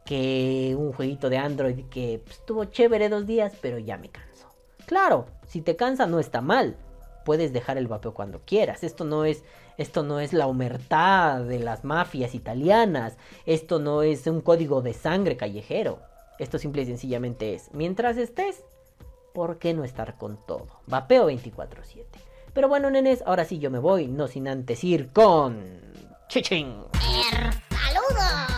[0.05, 4.47] Que un jueguito de Android que pues, estuvo chévere dos días, pero ya me canso.
[4.87, 6.75] Claro, si te cansa no está mal.
[7.29, 8.83] Puedes dejar el vapeo cuando quieras.
[8.83, 9.43] Esto no es
[9.77, 13.17] esto no es la humertad de las mafias italianas.
[13.45, 15.99] Esto no es un código de sangre callejero.
[16.39, 18.63] Esto simple y sencillamente es, mientras estés,
[19.31, 20.69] ¿por qué no estar con todo?
[20.87, 22.05] Vapeo 24/7.
[22.51, 25.63] Pero bueno, nenes, ahora sí yo me voy, no sin antes ir con...
[26.29, 26.85] ¡Chiching!
[27.69, 28.49] ¡Saludos!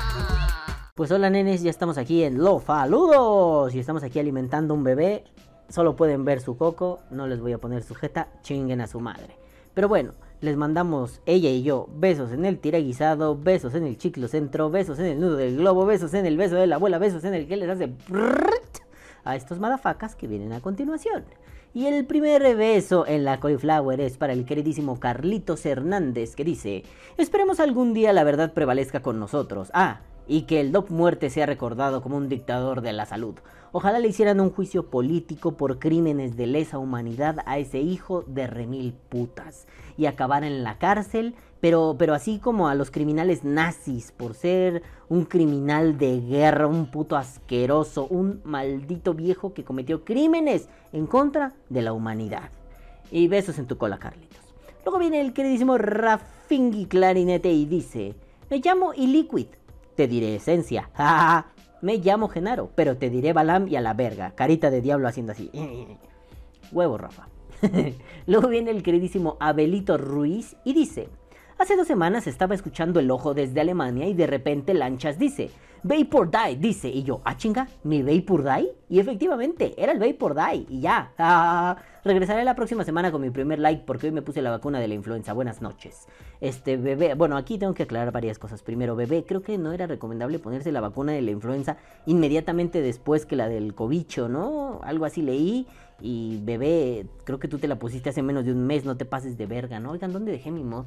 [0.95, 5.25] Pues hola nenes, ya estamos aquí en Lo Faludos y estamos aquí alimentando un bebé
[5.71, 9.37] Solo pueden ver su coco, no les voy a poner sujeta, chinguen a su madre.
[9.73, 14.27] Pero bueno, les mandamos ella y yo besos en el tiraguisado, besos en el chiclo
[14.27, 17.23] centro, besos en el nudo del globo, besos en el beso de la abuela, besos
[17.23, 17.89] en el que les hace
[19.23, 21.23] a estos madafacas que vienen a continuación.
[21.73, 26.83] Y el primer beso en la cauliflower es para el queridísimo Carlitos Hernández que dice,
[27.15, 29.71] esperemos algún día la verdad prevalezca con nosotros.
[29.73, 33.35] Ah, y que el Doc Muerte sea recordado como un dictador de la salud.
[33.73, 38.45] Ojalá le hicieran un juicio político por crímenes de lesa humanidad a ese hijo de
[38.45, 39.65] remil putas
[39.97, 44.83] y acabar en la cárcel, pero, pero así como a los criminales nazis por ser
[45.07, 51.53] un criminal de guerra, un puto asqueroso, un maldito viejo que cometió crímenes en contra
[51.69, 52.49] de la humanidad.
[53.09, 54.41] Y besos en tu cola, Carlitos.
[54.83, 58.15] Luego viene el queridísimo Rafingi Clarinete y dice,
[58.49, 59.47] me llamo Iliquid
[59.95, 60.89] te diré esencia.
[61.81, 64.31] Me llamo Genaro, pero te diré Balam y a la verga.
[64.35, 65.49] Carita de diablo haciendo así.
[66.71, 67.27] Huevo, Rafa.
[68.27, 71.09] Luego viene el queridísimo Abelito Ruiz y dice:
[71.57, 75.49] Hace dos semanas estaba escuchando el ojo desde Alemania y de repente Lanchas dice:
[75.83, 76.89] Vapor Die, dice.
[76.89, 78.73] Y yo, ah, chinga, ¿mi Vapor Die?
[78.89, 80.65] Y efectivamente, era el Vapor Die.
[80.69, 81.13] Y ya.
[81.17, 84.79] Ah, regresaré la próxima semana con mi primer like porque hoy me puse la vacuna
[84.79, 85.33] de la influenza.
[85.33, 86.07] Buenas noches.
[86.39, 88.63] Este bebé, bueno, aquí tengo que aclarar varias cosas.
[88.63, 93.25] Primero, bebé, creo que no era recomendable ponerse la vacuna de la influenza inmediatamente después
[93.25, 94.81] que la del cobicho, ¿no?
[94.83, 95.67] Algo así leí.
[95.99, 99.05] Y bebé, creo que tú te la pusiste hace menos de un mes, no te
[99.05, 99.91] pases de verga, ¿no?
[99.91, 100.85] Oigan, ¿dónde dejé mi mod?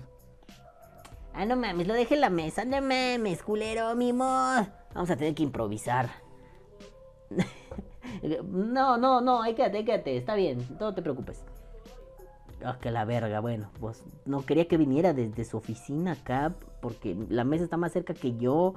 [1.33, 2.65] Ah, no mames, lo dejé en la mesa.
[2.65, 4.67] No mames, culero, mi mod.
[4.95, 6.11] Vamos a tener que improvisar.
[8.45, 10.17] no, no, no, ahí quédate, quédate.
[10.17, 11.45] Está bien, no te preocupes.
[12.65, 17.17] Ah, que la verga, bueno, pues no quería que viniera desde su oficina acá, porque
[17.29, 18.75] la mesa está más cerca que yo.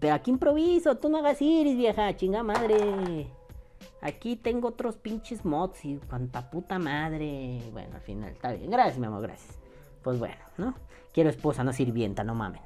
[0.00, 3.28] Pero aquí improviso, tú no hagas iris, vieja, chinga madre.
[4.00, 7.60] Aquí tengo otros pinches mods y cuanta puta madre.
[7.72, 8.70] Bueno, al final, está bien.
[8.70, 9.58] Gracias, mi amor, gracias.
[10.02, 10.74] Pues bueno, ¿no?
[11.12, 12.60] Quiero esposa, no sirvienta, no mamen.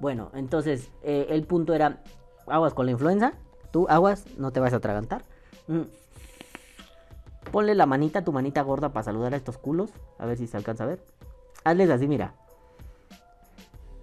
[0.00, 2.02] Bueno, entonces eh, el punto era,
[2.46, 3.34] aguas con la influenza,
[3.70, 5.22] tú aguas, no te vas a atragantar.
[5.66, 5.82] Mm.
[7.50, 9.90] Ponle la manita, tu manita gorda para saludar a estos culos.
[10.18, 11.04] A ver si se alcanza a ver.
[11.64, 12.34] Hazles así, mira.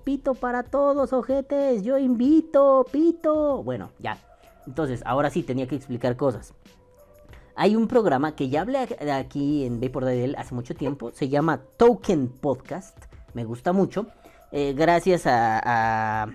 [0.04, 1.84] Pito para todos, ojetes.
[1.84, 3.64] Yo invito, pito.
[3.64, 4.18] Bueno, ya.
[4.68, 6.54] Entonces, ahora sí tenía que explicar cosas.
[7.56, 11.12] Hay un programa que ya hablé aquí en Bay por él hace mucho tiempo.
[11.12, 12.98] Se llama Token Podcast.
[13.34, 14.08] Me gusta mucho.
[14.52, 16.30] Eh, gracias a,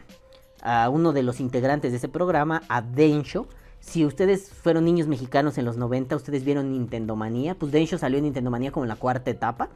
[0.63, 3.47] a, uno de los integrantes de ese programa, a Densho.
[3.85, 7.55] Si ustedes fueron niños mexicanos en los 90, ustedes vieron Nintendo Manía.
[7.55, 9.69] Pues Densho salió en Nintendo Manía como en la cuarta etapa.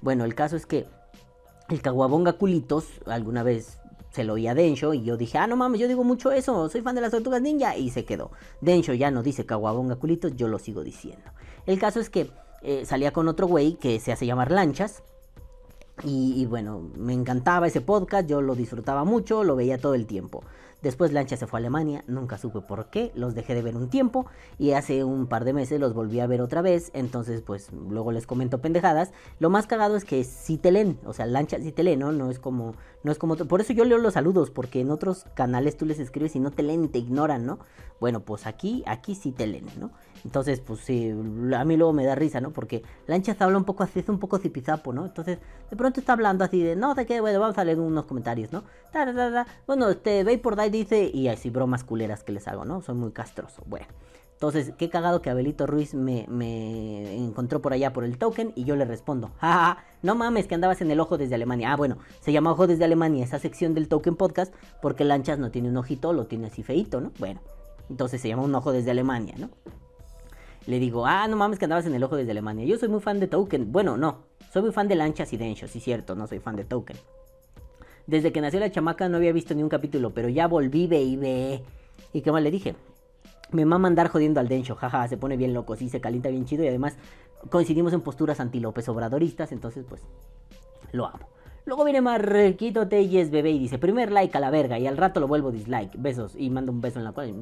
[0.00, 0.86] Bueno, el caso es que
[1.68, 3.78] el Caguabonga Culitos alguna vez
[4.10, 6.80] se lo oía Densho y yo dije, ah, no mames, yo digo mucho eso, soy
[6.80, 8.30] fan de las tortugas ninja y se quedó.
[8.62, 11.30] Densho ya no dice Caguabonga Culitos, yo lo sigo diciendo.
[11.66, 12.30] El caso es que
[12.62, 15.02] eh, salía con otro güey que se hace llamar Lanchas.
[16.04, 20.42] Y, bueno, me encantaba ese podcast, yo lo disfrutaba mucho, lo veía todo el tiempo.
[20.82, 23.88] Después Lancha se fue a Alemania, nunca supe por qué, los dejé de ver un
[23.88, 24.26] tiempo
[24.58, 28.10] y hace un par de meses los volví a ver otra vez, entonces pues luego
[28.10, 29.12] les comento pendejadas.
[29.38, 32.10] Lo más cagado es que sí te leen, o sea, Lancha sí te leen, ¿no?
[32.10, 35.26] No es como, no es como, por eso yo leo los saludos, porque en otros
[35.34, 37.60] canales tú les escribes y no te leen, te ignoran, ¿no?
[38.00, 39.92] Bueno, pues aquí, aquí sí te leen, ¿no?
[40.24, 42.50] Entonces, pues sí, a mí luego me da risa, ¿no?
[42.50, 45.04] Porque Lanchas habla un poco así, es un poco zipizapo, ¿no?
[45.06, 45.38] Entonces,
[45.70, 48.52] de pronto está hablando así de, no, de qué, bueno, vamos a leer unos comentarios,
[48.52, 48.64] ¿no?
[49.66, 52.82] Bueno, este, por Die dice, y así bromas culeras que les hago, ¿no?
[52.82, 53.62] Soy muy castroso.
[53.66, 53.86] Bueno,
[54.32, 58.64] entonces, qué cagado que Abelito Ruiz me, me encontró por allá por el token y
[58.64, 61.72] yo le respondo, jaja, no mames que andabas en el ojo desde Alemania.
[61.72, 65.52] Ah, bueno, se llama ojo desde Alemania esa sección del token podcast porque Lanchas no
[65.52, 67.12] tiene un ojito, lo tiene así feito, ¿no?
[67.20, 67.40] Bueno,
[67.88, 69.50] entonces se llama un ojo desde Alemania, ¿no?
[70.66, 72.64] Le digo, ah, no mames que andabas en el ojo desde Alemania.
[72.64, 73.72] Yo soy muy fan de Token.
[73.72, 74.18] Bueno, no,
[74.52, 76.96] soy muy fan de Lanchas y Densho, sí cierto, no soy fan de Token.
[78.06, 81.62] Desde que nació la chamaca no había visto ni un capítulo, pero ya volví, baby.
[82.12, 82.74] ¿Y qué más le dije?
[83.50, 86.28] Me va a mandar jodiendo al Densho, jaja, se pone bien loco, sí, se calienta
[86.28, 86.96] bien chido y además
[87.50, 90.02] coincidimos en posturas anti-López obradoristas, entonces pues
[90.92, 91.28] lo amo.
[91.64, 95.20] Luego viene Marquito Telles, bebé, y dice, primer like a la verga, y al rato
[95.20, 97.32] lo vuelvo dislike, besos, y manda un beso en la cual...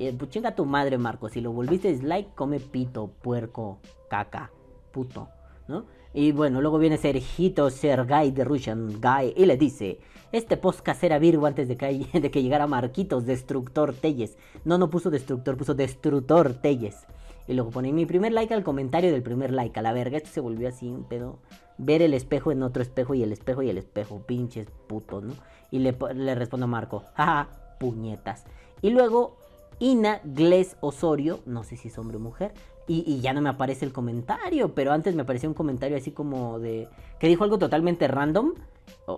[0.00, 1.28] Eh, chinga tu madre, Marco.
[1.28, 4.52] Si lo volviste dislike, come pito, puerco, caca,
[4.92, 5.28] puto,
[5.66, 5.86] ¿no?
[6.14, 9.98] Y bueno, luego viene Sergito Sergay de Russian Guy y le dice:
[10.30, 14.38] Este podcast era Virgo antes de que, de que llegara Marquitos, Destructor Telles.
[14.64, 17.04] No, no puso Destructor, puso Destructor Telles.
[17.48, 19.80] Y luego pone mi primer like al comentario del primer like.
[19.80, 21.40] A la verga, esto se volvió así un pedo.
[21.76, 24.22] Ver el espejo en otro espejo y el espejo y el espejo.
[24.24, 25.34] Pinches putos, ¿no?
[25.72, 27.48] Y le, le respondo a Marco: Jaja,
[27.80, 28.44] puñetas.
[28.80, 29.37] Y luego
[29.80, 32.52] Ina Gles Osorio, no sé si es hombre o mujer,
[32.90, 36.58] y, ya no me aparece el comentario, pero antes me apareció un comentario así como
[36.58, 36.88] de...
[37.18, 38.54] que dijo algo totalmente random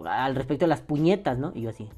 [0.07, 1.53] al respecto de las puñetas, ¿no?
[1.55, 1.89] Y yo así.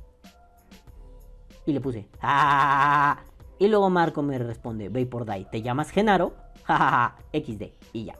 [1.64, 3.20] Y le puse, ¡Ah!
[3.59, 6.35] Y luego Marco me responde, por Dai, ¿te llamas Genaro?
[6.64, 7.62] Jajaja, XD,
[7.94, 8.18] y ya.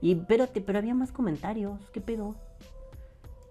[0.00, 2.34] Y pero había más comentarios, ¿qué pedo?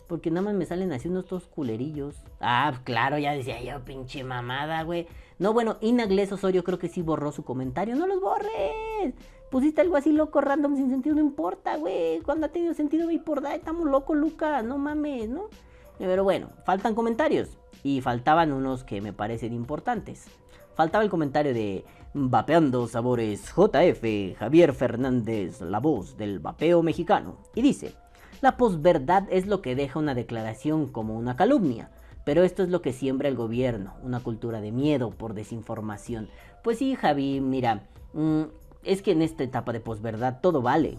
[0.08, 2.15] Porque nada más me salen así unos dos culerillos.
[2.39, 5.08] Ah, claro, ya decía yo, pinche mamada, güey.
[5.43, 7.97] No, bueno, Inagles Osorio creo que sí borró su comentario.
[7.97, 9.13] ¡No los borres!
[9.51, 12.21] Pusiste algo así loco, random, sin sentido, no importa, güey.
[12.21, 14.62] Cuando ha tenido sentido, ve por da, estamos locos, Luca.
[14.62, 15.49] No mames, ¿no?
[15.97, 17.58] Pero bueno, faltan comentarios.
[17.84, 20.27] Y faltaban unos que me parecen importantes.
[20.75, 27.36] Faltaba el comentario de Vapeando Sabores JF, Javier Fernández, la voz del vapeo mexicano.
[27.53, 27.93] Y dice,
[28.39, 31.91] la posverdad es lo que deja una declaración como una calumnia.
[32.26, 36.30] Pero esto es lo que siembra el gobierno, una cultura de miedo por desinformación.
[36.64, 37.84] Pues sí, Javi, mira,
[38.14, 38.44] mm,
[38.84, 40.98] es que en esta etapa de posverdad todo vale.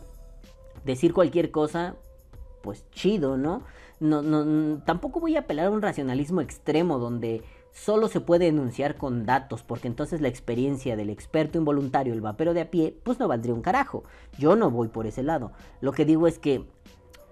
[0.84, 1.94] Decir cualquier cosa,
[2.62, 3.62] pues chido, ¿no?
[4.00, 8.96] No, no, tampoco voy a apelar a un racionalismo extremo donde solo se puede enunciar
[8.96, 13.18] con datos, porque entonces la experiencia del experto involuntario, el vapero de a pie, pues
[13.18, 14.04] no valdría un carajo.
[14.38, 15.52] Yo no voy por ese lado.
[15.80, 16.64] Lo que digo es que,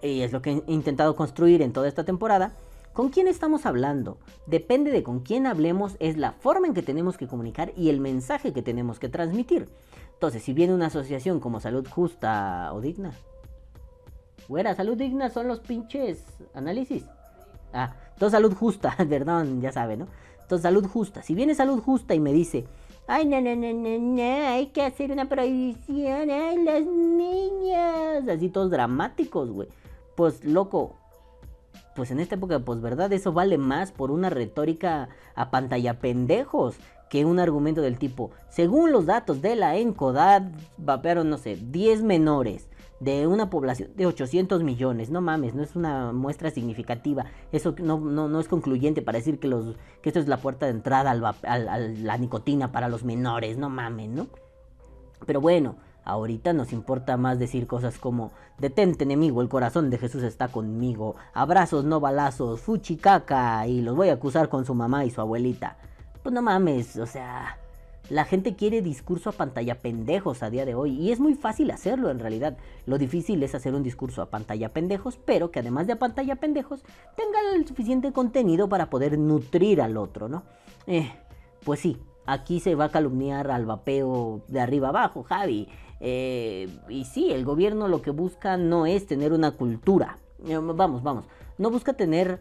[0.02, 2.52] y es lo que he intentado construir en toda esta temporada,
[2.92, 4.18] ¿Con quién estamos hablando?
[4.46, 8.00] Depende de con quién hablemos, es la forma en que tenemos que comunicar y el
[8.00, 9.68] mensaje que tenemos que transmitir.
[10.14, 13.12] Entonces, si viene una asociación como Salud Justa o Digna,
[14.48, 16.24] Güera, salud digna son los pinches
[16.54, 17.04] análisis.
[17.72, 20.08] Ah, entonces salud justa, perdón, ya sabe, ¿no?
[20.42, 21.22] Entonces salud justa.
[21.22, 22.66] Si viene salud justa y me dice,
[23.06, 28.48] ay, no, no, no, no, no, hay que hacer una prohibición, ay, las niñas, así
[28.48, 29.68] todos dramáticos, güey.
[30.16, 30.96] Pues loco,
[31.94, 36.76] pues en esta época de posverdad eso vale más por una retórica a pantalla pendejos
[37.08, 40.44] que un argumento del tipo, según los datos de la ENCODAD,
[40.78, 42.68] vapearon, no sé, 10 menores
[43.00, 45.10] de una población de 800 millones.
[45.10, 47.26] No mames, no es una muestra significativa.
[47.50, 50.72] Eso no, no, es concluyente para decir que, los, que esto es la puerta de
[50.72, 53.58] entrada a la nicotina para los menores.
[53.58, 54.28] No mames, ¿no?
[55.26, 60.22] Pero bueno, Ahorita nos importa más decir cosas como detente enemigo, el corazón de Jesús
[60.22, 65.10] está conmigo, abrazos no balazos, fuchicaca y los voy a acusar con su mamá y
[65.10, 65.76] su abuelita.
[66.22, 67.58] Pues no mames, o sea,
[68.08, 71.70] la gente quiere discurso a pantalla pendejos a día de hoy y es muy fácil
[71.70, 72.56] hacerlo en realidad.
[72.84, 76.36] Lo difícil es hacer un discurso a pantalla pendejos, pero que además de a pantalla
[76.36, 76.82] pendejos
[77.16, 80.42] tenga el suficiente contenido para poder nutrir al otro, ¿no?
[80.86, 81.12] Eh,
[81.64, 81.96] pues sí,
[82.26, 85.68] aquí se va a calumniar al vapeo de arriba abajo, Javi.
[86.04, 90.18] Eh, y sí, el gobierno lo que busca no es tener una cultura.
[90.44, 91.24] Eh, vamos, vamos.
[91.58, 92.40] No busca tener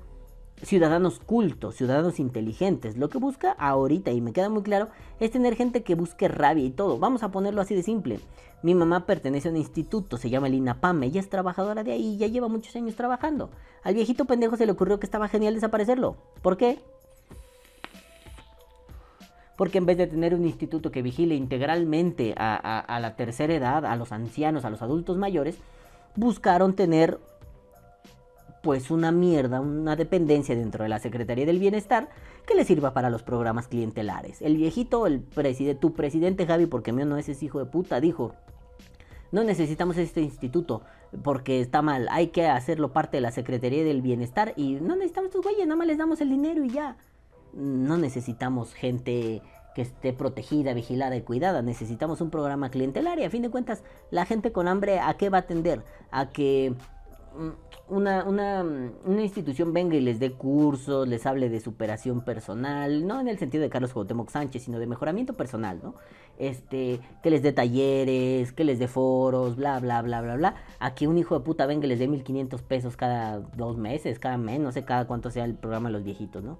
[0.63, 2.97] ciudadanos cultos, ciudadanos inteligentes.
[2.97, 4.89] Lo que busca ahorita, y me queda muy claro,
[5.19, 6.97] es tener gente que busque rabia y todo.
[6.97, 8.19] Vamos a ponerlo así de simple.
[8.63, 12.17] Mi mamá pertenece a un instituto, se llama el INAPAM, ella es trabajadora de ahí
[12.17, 13.49] ya lleva muchos años trabajando.
[13.83, 16.15] Al viejito pendejo se le ocurrió que estaba genial desaparecerlo.
[16.43, 16.79] ¿Por qué?
[19.61, 23.95] Porque en vez de tener un instituto que vigile integralmente a, la tercera edad, a
[23.95, 25.55] los ancianos, a los adultos mayores,
[26.15, 27.19] buscaron tener
[28.63, 32.09] pues una mierda, una dependencia dentro de la Secretaría del Bienestar
[32.47, 34.41] que le sirva para los programas clientelares.
[34.41, 37.99] El viejito, el presidente, tu presidente Javi, porque mío no es ese hijo de puta,
[37.99, 38.33] dijo,
[39.31, 40.81] no necesitamos este instituto
[41.21, 45.27] porque está mal, hay que hacerlo parte de la Secretaría del Bienestar y no necesitamos
[45.27, 46.97] estos güeyes, nada más les damos el dinero y ya
[47.53, 49.41] no necesitamos gente
[49.73, 51.61] que esté protegida, vigilada y cuidada.
[51.61, 55.29] Necesitamos un programa clientelar y a fin de cuentas la gente con hambre a qué
[55.29, 55.83] va a atender?
[56.11, 56.73] A que
[57.37, 57.49] mm,
[57.93, 58.63] una, una,
[59.05, 63.37] una, institución venga y les dé cursos, les hable de superación personal, no en el
[63.37, 65.95] sentido de Carlos Cuauhtémoc Sánchez, sino de mejoramiento personal, ¿no?
[66.37, 70.55] Este, que les dé talleres, que les dé foros, bla, bla, bla, bla, bla.
[70.79, 74.19] A que un hijo de puta venga y les dé 1500 pesos cada dos meses,
[74.19, 76.57] cada mes, no sé cada cuánto sea el programa de los viejitos, ¿no?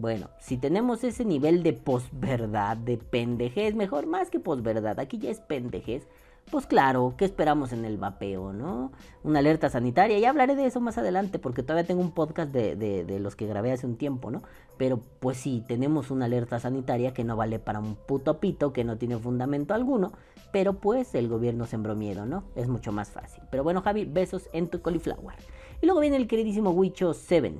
[0.00, 5.28] Bueno, si tenemos ese nivel de posverdad, de pendejez, mejor más que posverdad, aquí ya
[5.28, 6.08] es pendejez,
[6.50, 8.92] pues claro, ¿qué esperamos en el vapeo, no?
[9.24, 12.76] Una alerta sanitaria, y hablaré de eso más adelante, porque todavía tengo un podcast de,
[12.76, 14.40] de, los que grabé hace un tiempo, ¿no?
[14.78, 18.84] Pero pues sí, tenemos una alerta sanitaria que no vale para un puto pito, que
[18.84, 20.12] no tiene fundamento alguno,
[20.50, 22.44] pero pues el gobierno sembró miedo, ¿no?
[22.56, 23.44] Es mucho más fácil.
[23.50, 25.36] Pero bueno, Javi, besos en tu cauliflower.
[25.82, 27.52] Y luego viene el queridísimo Wicho 7,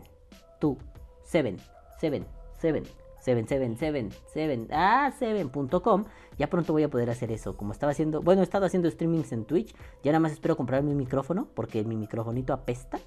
[0.59, 0.78] tú,
[1.24, 1.59] 7
[2.01, 2.24] 7,
[2.59, 2.82] 7,
[3.20, 6.05] 7, 7, 7, 7, ah, 7.com.
[6.38, 7.57] Ya pronto voy a poder hacer eso.
[7.57, 9.74] Como estaba haciendo, bueno, he estado haciendo streamings en Twitch.
[10.03, 12.98] Ya nada más espero comprar mi micrófono porque mi microfonito apesta.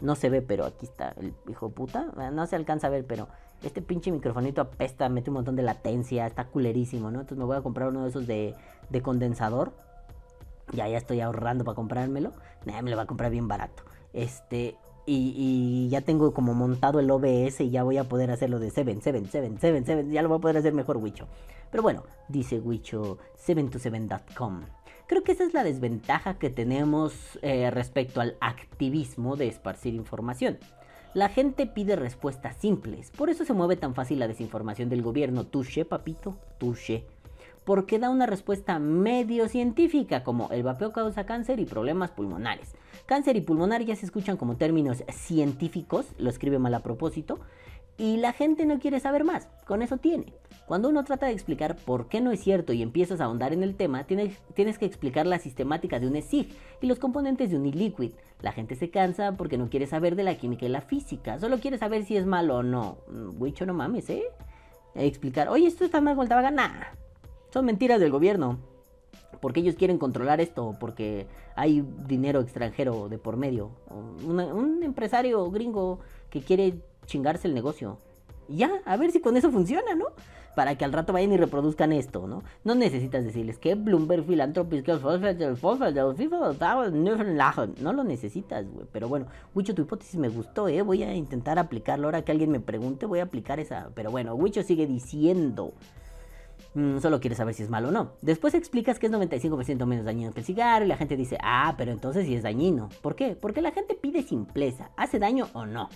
[0.00, 2.10] No se ve, pero aquí está el hijo puta.
[2.16, 3.28] Ah, no se alcanza a ver, pero
[3.62, 7.20] este pinche microfonito apesta, mete un montón de latencia, está culerísimo, ¿no?
[7.20, 8.54] Entonces me voy a comprar uno de esos de,
[8.88, 9.74] de condensador.
[10.72, 12.32] Ya, ya estoy ahorrando para comprármelo.
[12.64, 13.82] Nah, me lo va a comprar bien barato.
[14.14, 14.76] Este,
[15.06, 18.98] y, ya tengo como montado el OBS y ya voy a poder hacerlo de 7,
[19.00, 20.08] 7, 7, 7, 7.
[20.10, 21.26] Ya lo voy a poder hacer mejor Wicho.
[21.70, 24.62] Pero bueno, dice Wicho 727.com.
[25.06, 30.58] Creo que esa es la desventaja que tenemos eh, respecto al activismo de esparcir información.
[31.14, 35.44] La gente pide respuestas simples, por eso se mueve tan fácil la desinformación del gobierno.
[35.44, 37.04] Touché, papito, touché
[37.64, 42.74] porque da una respuesta medio científica como el vapeo causa cáncer y problemas pulmonares.
[43.10, 47.40] Cáncer y pulmonar ya se escuchan como términos científicos, lo escribe mal a propósito,
[47.98, 50.32] y la gente no quiere saber más, con eso tiene.
[50.64, 53.64] Cuando uno trata de explicar por qué no es cierto y empiezas a ahondar en
[53.64, 57.66] el tema, tienes, que explicar la sistemática de un ESIG y los componentes de un
[57.66, 58.12] e-liquid.
[58.42, 61.58] La gente se cansa porque no quiere saber de la química y la física, solo
[61.58, 62.98] quiere saber si es malo o no.
[63.40, 64.22] Wicho, no mames, ¿eh?
[64.94, 66.52] Explicar, oye, esto está mal con el
[67.52, 68.69] son mentiras del gobierno.
[69.40, 71.26] Porque ellos quieren controlar esto, porque
[71.56, 73.70] hay dinero extranjero de por medio.
[73.90, 76.00] un empresario gringo
[76.30, 76.74] que quiere
[77.06, 77.98] chingarse el negocio.
[78.48, 80.06] ya, a ver si con eso funciona, ¿no?
[80.56, 82.42] Para que al rato vayan y reproduzcan esto, ¿no?
[82.64, 84.92] No necesitas decirles que Bloomberg Philanthropies, que
[87.80, 88.86] no lo necesitas, güey.
[88.90, 90.82] Pero bueno, Wicho, tu hipótesis me gustó, ¿eh?
[90.82, 92.08] Voy a intentar aplicarlo.
[92.08, 93.90] Ahora que alguien me pregunte, voy a aplicar esa.
[93.94, 95.72] Pero bueno, Wicho sigue diciendo.
[96.74, 98.12] Mm, solo quieres saber si es malo o no.
[98.22, 101.74] Después explicas que es 95% menos dañino que el cigarro y la gente dice, ah,
[101.76, 102.88] pero entonces sí es dañino.
[103.02, 103.36] ¿Por qué?
[103.40, 105.88] Porque la gente pide simpleza, ¿hace daño o no?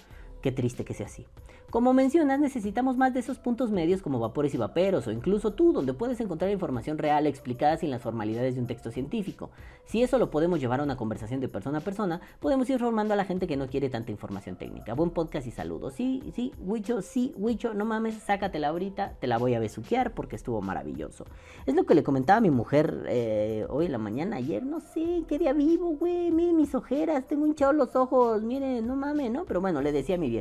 [0.44, 1.24] Qué triste que sea así.
[1.70, 5.72] Como mencionas, necesitamos más de esos puntos medios como vapores y vaperos, o incluso tú,
[5.72, 9.50] donde puedes encontrar información real explicada sin las formalidades de un texto científico.
[9.86, 13.14] Si eso lo podemos llevar a una conversación de persona a persona, podemos ir formando
[13.14, 14.92] a la gente que no quiere tanta información técnica.
[14.92, 15.94] Buen podcast y saludos.
[15.94, 20.36] Sí, sí, Wicho, sí, Wicho, no mames, sácatela ahorita, te la voy a besuquear porque
[20.36, 21.24] estuvo maravilloso.
[21.64, 24.80] Es lo que le comentaba a mi mujer eh, hoy en la mañana, ayer, no
[24.80, 29.32] sé, qué día vivo, güey, miren mis ojeras, tengo hinchados los ojos, miren, no mames,
[29.32, 29.46] ¿no?
[29.46, 30.33] Pero bueno, le decía a mi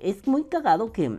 [0.00, 1.18] es muy cagado que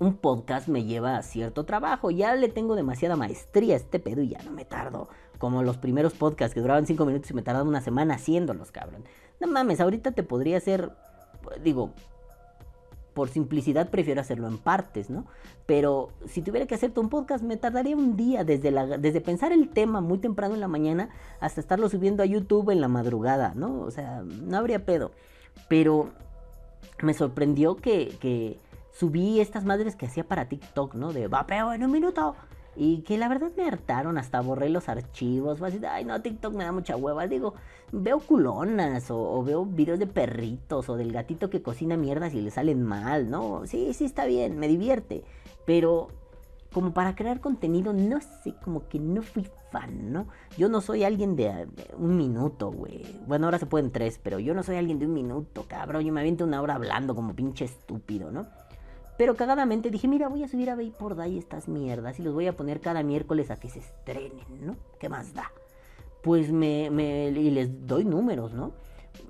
[0.00, 2.10] un podcast me lleva a cierto trabajo.
[2.10, 5.08] Ya le tengo demasiada maestría a este pedo y ya no me tardo.
[5.38, 9.04] Como los primeros podcasts que duraban 5 minutos y me tardaban una semana haciéndolos, cabrón.
[9.40, 10.92] No mames, ahorita te podría hacer,
[11.62, 11.92] digo,
[13.14, 15.26] por simplicidad prefiero hacerlo en partes, ¿no?
[15.66, 19.68] Pero si tuviera que hacerte un podcast me tardaría un día desde, desde pensar el
[19.68, 21.10] tema muy temprano en la mañana
[21.40, 23.80] hasta estarlo subiendo a YouTube en la madrugada, ¿no?
[23.82, 25.12] O sea, no habría pedo.
[25.68, 26.10] Pero
[27.02, 28.58] me sorprendió que, que
[28.92, 31.12] subí estas madres que hacía para TikTok, ¿no?
[31.12, 32.36] De vapeo en un minuto.
[32.76, 35.58] Y que la verdad me hartaron, hasta borré los archivos.
[35.58, 37.26] Fue así, ay no, TikTok me da mucha hueva.
[37.26, 37.54] Digo,
[37.92, 42.50] veo culonas o, veo videos de perritos o del gatito que cocina mierdas y le
[42.50, 43.66] salen mal, ¿no?
[43.66, 45.22] Sí, sí está bien, me divierte.
[45.66, 46.08] Pero
[46.74, 50.26] como para crear contenido, no sé, como que no fui fan, ¿no?
[50.58, 53.06] Yo no soy alguien de, un minuto, güey.
[53.28, 56.04] Bueno, ahora se pueden tres, pero yo no soy alguien de un minuto, cabrón.
[56.04, 58.46] Yo me aviento una hora hablando como pinche estúpido, ¿no?
[59.16, 62.48] Pero cagadamente dije, mira, voy a subir a por Day estas mierdas y los voy
[62.48, 64.74] a poner cada miércoles a que se estrenen, ¿no?
[64.98, 65.52] ¿Qué más da?
[66.24, 68.72] Pues me, me y les doy números, ¿no?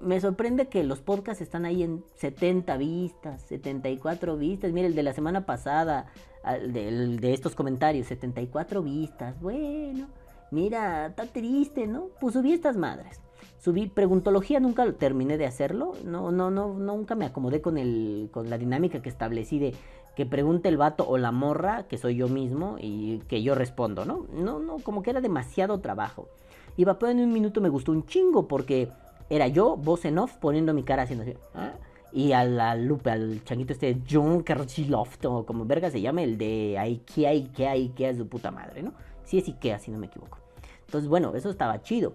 [0.01, 4.73] Me sorprende que los podcasts están ahí en 70 vistas, 74 vistas.
[4.73, 6.07] Mira, el de la semana pasada,
[6.53, 9.41] de, estos comentarios, 74 vistas.
[9.41, 10.09] Bueno,
[10.51, 12.09] mira, está triste, ¿no?
[12.21, 13.21] Pues subí estas madres.
[13.59, 15.93] Subí preguntología, nunca terminé de hacerlo.
[16.05, 19.75] No, no, no, nunca me acomodé con el, con la dinámica que establecí de
[20.15, 24.05] que pregunte el vato o la morra, que soy yo mismo, y que yo respondo,
[24.05, 24.27] ¿no?
[24.33, 26.29] No, no, como que era demasiado trabajo.
[26.77, 28.89] Y Vapeo en un minuto me gustó un chingo porque
[29.31, 31.35] era yo, voz en off, poniendo mi cara haciendo así.
[31.55, 31.73] ¿ah?
[32.15, 36.39] Y a la Lupe, al changuito este John Carchiloft, o como verga se llama, el
[36.39, 38.93] de Ikea, Ikea, Ikea es su puta madre, ¿no?
[39.25, 40.39] Sí es Ikea, si no me equivoco.
[40.87, 42.13] Entonces, bueno, eso estaba chido.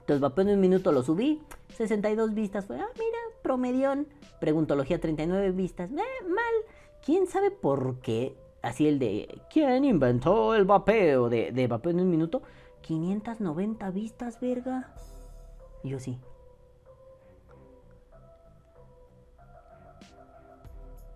[0.00, 1.40] Entonces, vapeo en un minuto lo subí.
[1.76, 2.66] 62 vistas.
[2.66, 4.06] Fue, ah, mira, promedión.
[4.38, 5.90] Preguntología 39 vistas.
[5.90, 6.54] Eh, mal.
[7.02, 8.36] ¿Quién sabe por qué?
[8.60, 11.30] Así el de, ¿quién inventó el vapeo?
[11.30, 12.42] De, de vapeo en un minuto.
[12.82, 14.92] 590 vistas, verga.
[15.82, 16.18] Yo sí.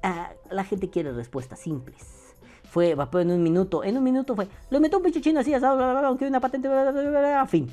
[0.02, 2.34] Ah, la gente quiere respuestas simples.
[2.64, 3.84] Fue vapeo en un minuto.
[3.84, 6.68] En un minuto fue, lo meto un pinche chino así, aunque una patente,
[7.48, 7.70] fin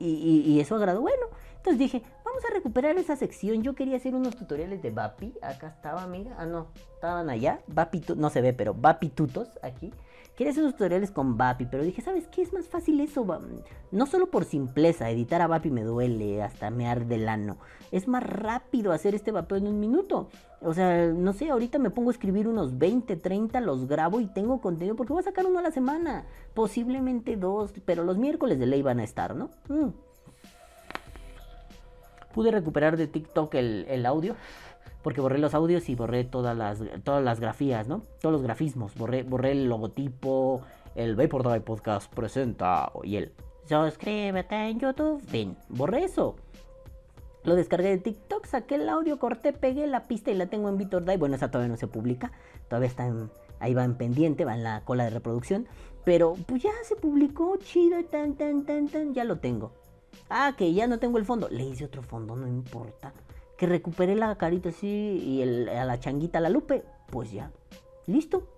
[0.00, 1.00] y, eso agradó.
[1.00, 1.26] Bueno,
[1.56, 3.62] entonces dije, vamos a recuperar esa sección.
[3.62, 5.34] Yo quería hacer unos tutoriales de Vapi.
[5.42, 6.34] Acá estaba, amiga.
[6.38, 7.60] Ah, no, estaban allá.
[7.66, 9.92] Vapi, no se ve, pero Vapi Tutos aquí.
[10.36, 12.40] Quería hacer unos tutoriales con Vapi, pero dije, ¿sabes qué?
[12.40, 13.26] Es más fácil eso.
[13.90, 17.58] No solo por simpleza, editar a Vapi me duele, hasta me arde el ano.
[17.90, 20.30] Es más rápido hacer este vapeo en un minuto.
[20.62, 24.26] O sea, no sé, ahorita me pongo a escribir unos 20, 30, los grabo y
[24.26, 26.26] tengo contenido porque voy a sacar uno a la semana.
[26.52, 29.50] Posiblemente dos, pero los miércoles de ley van a estar, ¿no?
[29.68, 29.88] Mm.
[32.34, 34.36] Pude recuperar de TikTok el, audio
[35.02, 38.02] porque borré los audios y borré todas las, todas las grafías, ¿no?
[38.20, 38.94] Todos los grafismos.
[38.94, 40.60] Borré, borré el logotipo,
[40.94, 43.32] el Vapor Drive Podcast presenta y el
[43.66, 45.22] suscríbete en YouTube.
[45.22, 46.36] Fin, borré eso.
[47.44, 50.76] Lo descargué de TikTok, saqué el audio, corté, pegué la pista y la tengo en
[50.76, 51.16] Drive.
[51.16, 52.32] Bueno, esa todavía no se publica,
[52.68, 53.30] todavía está en,
[53.60, 55.66] ahí va en pendiente, va en la cola de reproducción.
[56.04, 59.72] Pero pues ya se publicó, chido, tan, tan, tan, tan, ya lo tengo.
[60.28, 61.48] Ah, que ya no tengo el fondo.
[61.48, 63.12] Le hice otro fondo, no importa
[63.60, 67.52] que recuperé la carita así y a la changuita la lupe, pues ya,
[68.06, 68.48] listo.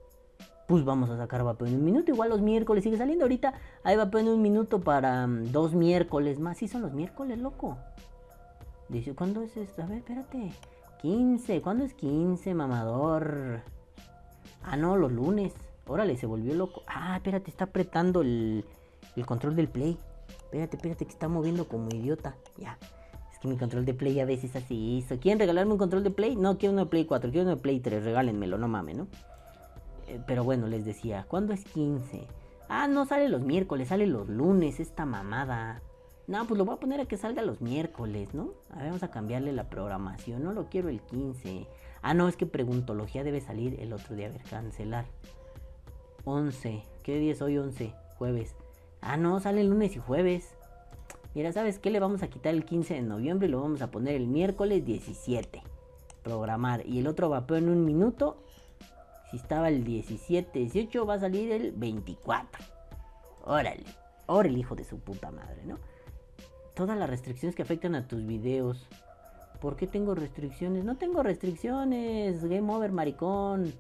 [0.69, 2.13] Pues vamos a sacar vapeo en un minuto.
[2.13, 3.25] Igual los miércoles sigue saliendo.
[3.25, 3.53] Ahorita
[3.83, 6.59] hay vapeo en un minuto para mm, dos miércoles más.
[6.59, 7.79] Sí, son los miércoles, loco.
[8.93, 9.83] Dice, ¿cuándo es esto?
[9.83, 10.53] A ver, espérate.
[11.01, 11.61] 15.
[11.63, 13.63] ¿Cuándo es 15, mamador?
[14.63, 15.53] Ah, no, los lunes.
[15.87, 16.83] Órale, se volvió loco.
[16.87, 18.65] Ah, espérate, está apretando el,
[19.17, 19.99] el control del play.
[20.29, 22.37] Espérate, espérate, que está moviendo como idiota.
[22.59, 22.79] Ya
[23.43, 25.19] que mi control de Play a veces así hizo.
[25.19, 26.37] ¿Quieren regalarme un control de Play?
[26.37, 29.09] No, quiero uno de Play 4, quiero uno de Play 3, regálenmelo, no mames, ¿no?
[30.07, 32.25] Eh, pero bueno, les decía, ¿cuándo es 15?
[32.69, 35.83] Ah, no sale los miércoles, sale los lunes, esta mamada.
[36.29, 38.51] No, pues lo voy a poner a que salga los miércoles, ¿no?
[38.71, 41.67] A ver, vamos a cambiarle la programación, no lo quiero el 15.
[42.01, 45.07] Ah, no, es que preguntología debe salir el otro día, a ver, cancelar.
[46.25, 47.59] 11, ¿qué día es hoy?
[47.59, 48.55] 11, jueves.
[49.01, 50.55] Ah, no, sale lunes y jueves.
[51.35, 51.91] Mira, ¿sabes qué?
[51.91, 54.85] Le vamos a quitar el 15 de noviembre y lo vamos a poner el miércoles
[54.85, 55.63] 17.
[56.23, 56.87] Programar.
[56.87, 58.45] Y el otro vapeo en un minuto.
[59.31, 62.63] Si estaba el 17, 18, va a salir el 24.
[63.45, 63.85] Órale.
[64.27, 65.79] Órale, hijo de su puta madre, ¿no?
[66.75, 68.87] Todas las restricciones que afectan a tus videos.
[69.61, 70.85] ¿Por qué tengo restricciones?
[70.85, 72.45] No tengo restricciones.
[72.45, 73.73] Game over, maricón.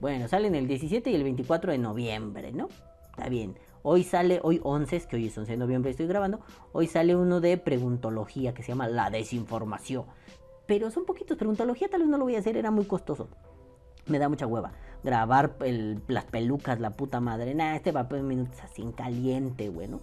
[0.00, 2.68] Bueno, salen el 17 y el 24 de noviembre, ¿no?
[3.10, 3.56] Está bien.
[3.82, 6.40] Hoy sale, hoy 11, es que hoy es 11 de noviembre, estoy grabando.
[6.72, 10.04] Hoy sale uno de preguntología que se llama La Desinformación.
[10.66, 11.36] Pero son poquitos.
[11.36, 13.28] Preguntología tal vez no lo voy a hacer, era muy costoso.
[14.06, 14.72] Me da mucha hueva.
[15.02, 17.54] Grabar el- las pelucas, la puta madre.
[17.54, 20.00] Nah, este vapeo en minutos así en caliente, güey, ¿no?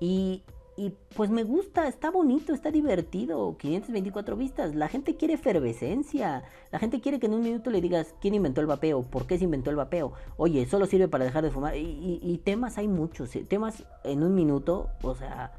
[0.00, 0.42] Y,
[0.76, 3.56] y pues me gusta, está bonito, está divertido.
[3.58, 4.74] 524 vistas.
[4.74, 6.44] La gente quiere efervescencia.
[6.70, 9.38] La gente quiere que en un minuto le digas quién inventó el vapeo, por qué
[9.38, 10.12] se inventó el vapeo.
[10.36, 11.76] Oye, solo sirve para dejar de fumar.
[11.76, 13.34] Y, y- y temas hay muchos.
[13.36, 15.52] eh, Temas en un minuto, o sea,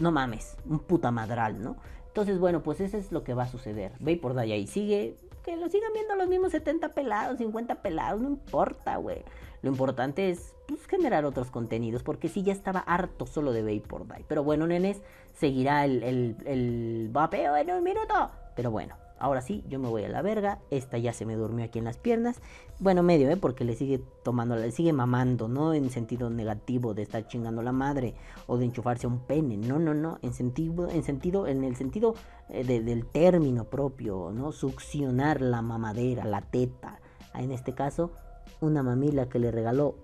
[0.00, 1.76] no mames, un puta madral, ¿no?
[2.08, 3.92] Entonces, bueno, pues eso es lo que va a suceder.
[3.98, 5.16] Ve por ahí ahí sigue.
[5.44, 9.22] Que lo sigan viendo los mismos 70 pelados, 50 pelados, no importa, güey.
[9.64, 14.06] Lo importante es pues, generar otros contenidos, porque sí, ya estaba harto solo de Vapor
[14.06, 14.22] Day.
[14.28, 15.02] Pero bueno, nenes,
[15.32, 18.30] seguirá el, el, el vapeo en un minuto.
[18.54, 20.58] Pero bueno, ahora sí, yo me voy a la verga.
[20.70, 22.42] Esta ya se me durmió aquí en las piernas.
[22.78, 23.38] Bueno, medio, ¿eh?
[23.38, 27.72] Porque le sigue tomando, le sigue mamando, no en sentido negativo de estar chingando la
[27.72, 28.14] madre
[28.46, 29.56] o de enchufarse a un pene.
[29.56, 30.18] No, no, no.
[30.20, 32.14] En sentido, en sentido, en el sentido
[32.50, 34.52] eh, de- del término propio, ¿no?
[34.52, 37.00] Succionar la mamadera, la teta.
[37.32, 38.12] En este caso,
[38.60, 39.94] una mamila que le regaló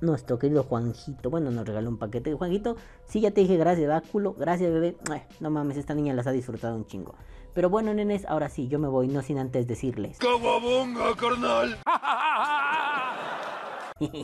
[0.00, 1.30] nuestro querido Juanjito.
[1.30, 2.76] Bueno, nos regaló un paquete de Juanjito.
[3.06, 4.34] Sí, ya te dije gracias, báculo.
[4.34, 4.96] Gracias, bebé.
[5.10, 7.14] Ay, no mames, esta niña las ha disfrutado un chingo.
[7.54, 10.18] Pero bueno, nenes, ahora sí, yo me voy, no sin antes decirles.
[10.18, 11.78] ¡Caguabonga, carnal!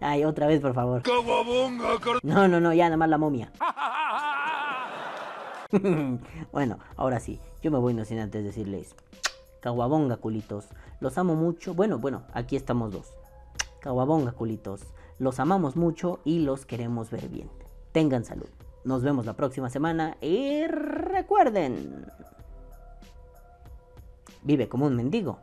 [0.00, 1.02] Ay, otra vez, por favor.
[1.02, 2.20] ¡Caguabonga, carnal!
[2.22, 3.52] No, no, no, ya nada más la momia.
[6.52, 8.94] bueno, ahora sí, yo me voy no sin antes decirles.
[9.60, 10.68] Caguabonga, culitos.
[11.00, 11.74] Los amo mucho.
[11.74, 13.12] Bueno, bueno, aquí estamos dos.
[13.80, 14.82] Caguabonga, culitos.
[15.18, 17.50] Los amamos mucho y los queremos ver bien.
[17.92, 18.48] Tengan salud.
[18.84, 22.06] Nos vemos la próxima semana y recuerden.
[24.42, 25.38] Vive como un mendigo.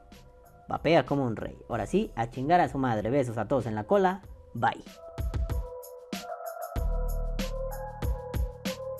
[0.67, 1.57] Vapea como un rey.
[1.69, 3.09] Ahora sí, a chingar a su madre.
[3.09, 4.23] Besos a todos en la cola.
[4.53, 4.83] Bye.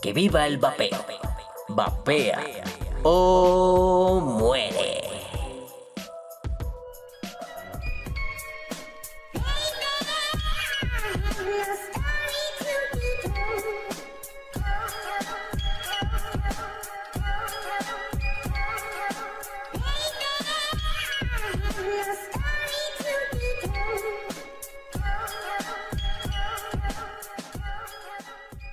[0.02, 0.98] Que viva el vapeo.
[1.70, 2.40] Vapea
[3.04, 4.97] o muere.